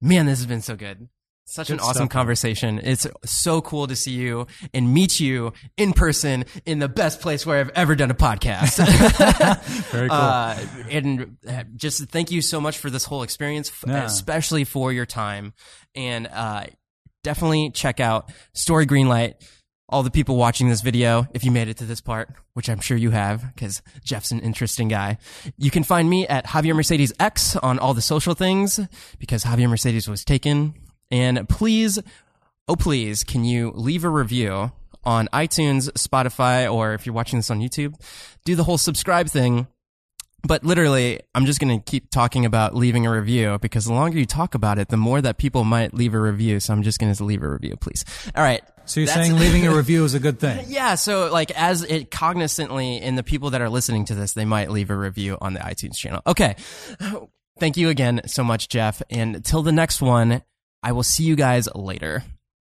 [0.00, 1.08] Man, this has been so good.
[1.44, 2.08] Such an awesome stuff.
[2.08, 2.78] conversation.
[2.82, 7.44] It's so cool to see you and meet you in person in the best place
[7.44, 8.78] where I've ever done a podcast.
[9.90, 10.58] very cool Uh,
[10.90, 14.04] and uh, just thank you so much for this whole experience, Yeah.
[14.04, 15.52] especially for your time.
[15.94, 16.64] And uh,
[17.22, 19.34] definitely check out Story Greenlight.
[19.88, 22.80] All the people watching this video, if you made it to this part, which I'm
[22.80, 25.18] sure you have, because Jeff's an interesting guy.
[25.58, 28.80] You can find me at Javier Mercedes X on all the social things,
[29.18, 30.72] because Javier Mercedes was taken.
[31.12, 32.00] And please,
[32.66, 34.72] oh please, can you leave a review
[35.04, 37.94] on iTunes, Spotify, or if you're watching this on YouTube,
[38.44, 39.66] do the whole subscribe thing
[40.44, 44.18] But literally, I'm just going to keep talking about leaving a review because the longer
[44.18, 46.58] you talk about it, the more that people might leave a review.
[46.58, 48.04] So I'm just going to leave a review, please.
[48.34, 48.60] All right.
[48.86, 50.64] So you're That's- saying leaving a review is a good thing?
[50.68, 54.44] Yeah, so like as it cognizantly in the people that are listening to this, they
[54.44, 56.22] might leave a review on the iTunes channel.
[56.26, 56.56] Okay.
[57.60, 59.00] Thank you again so much, Jeff.
[59.10, 60.42] And till the next one,
[60.82, 62.24] I will see you guys later.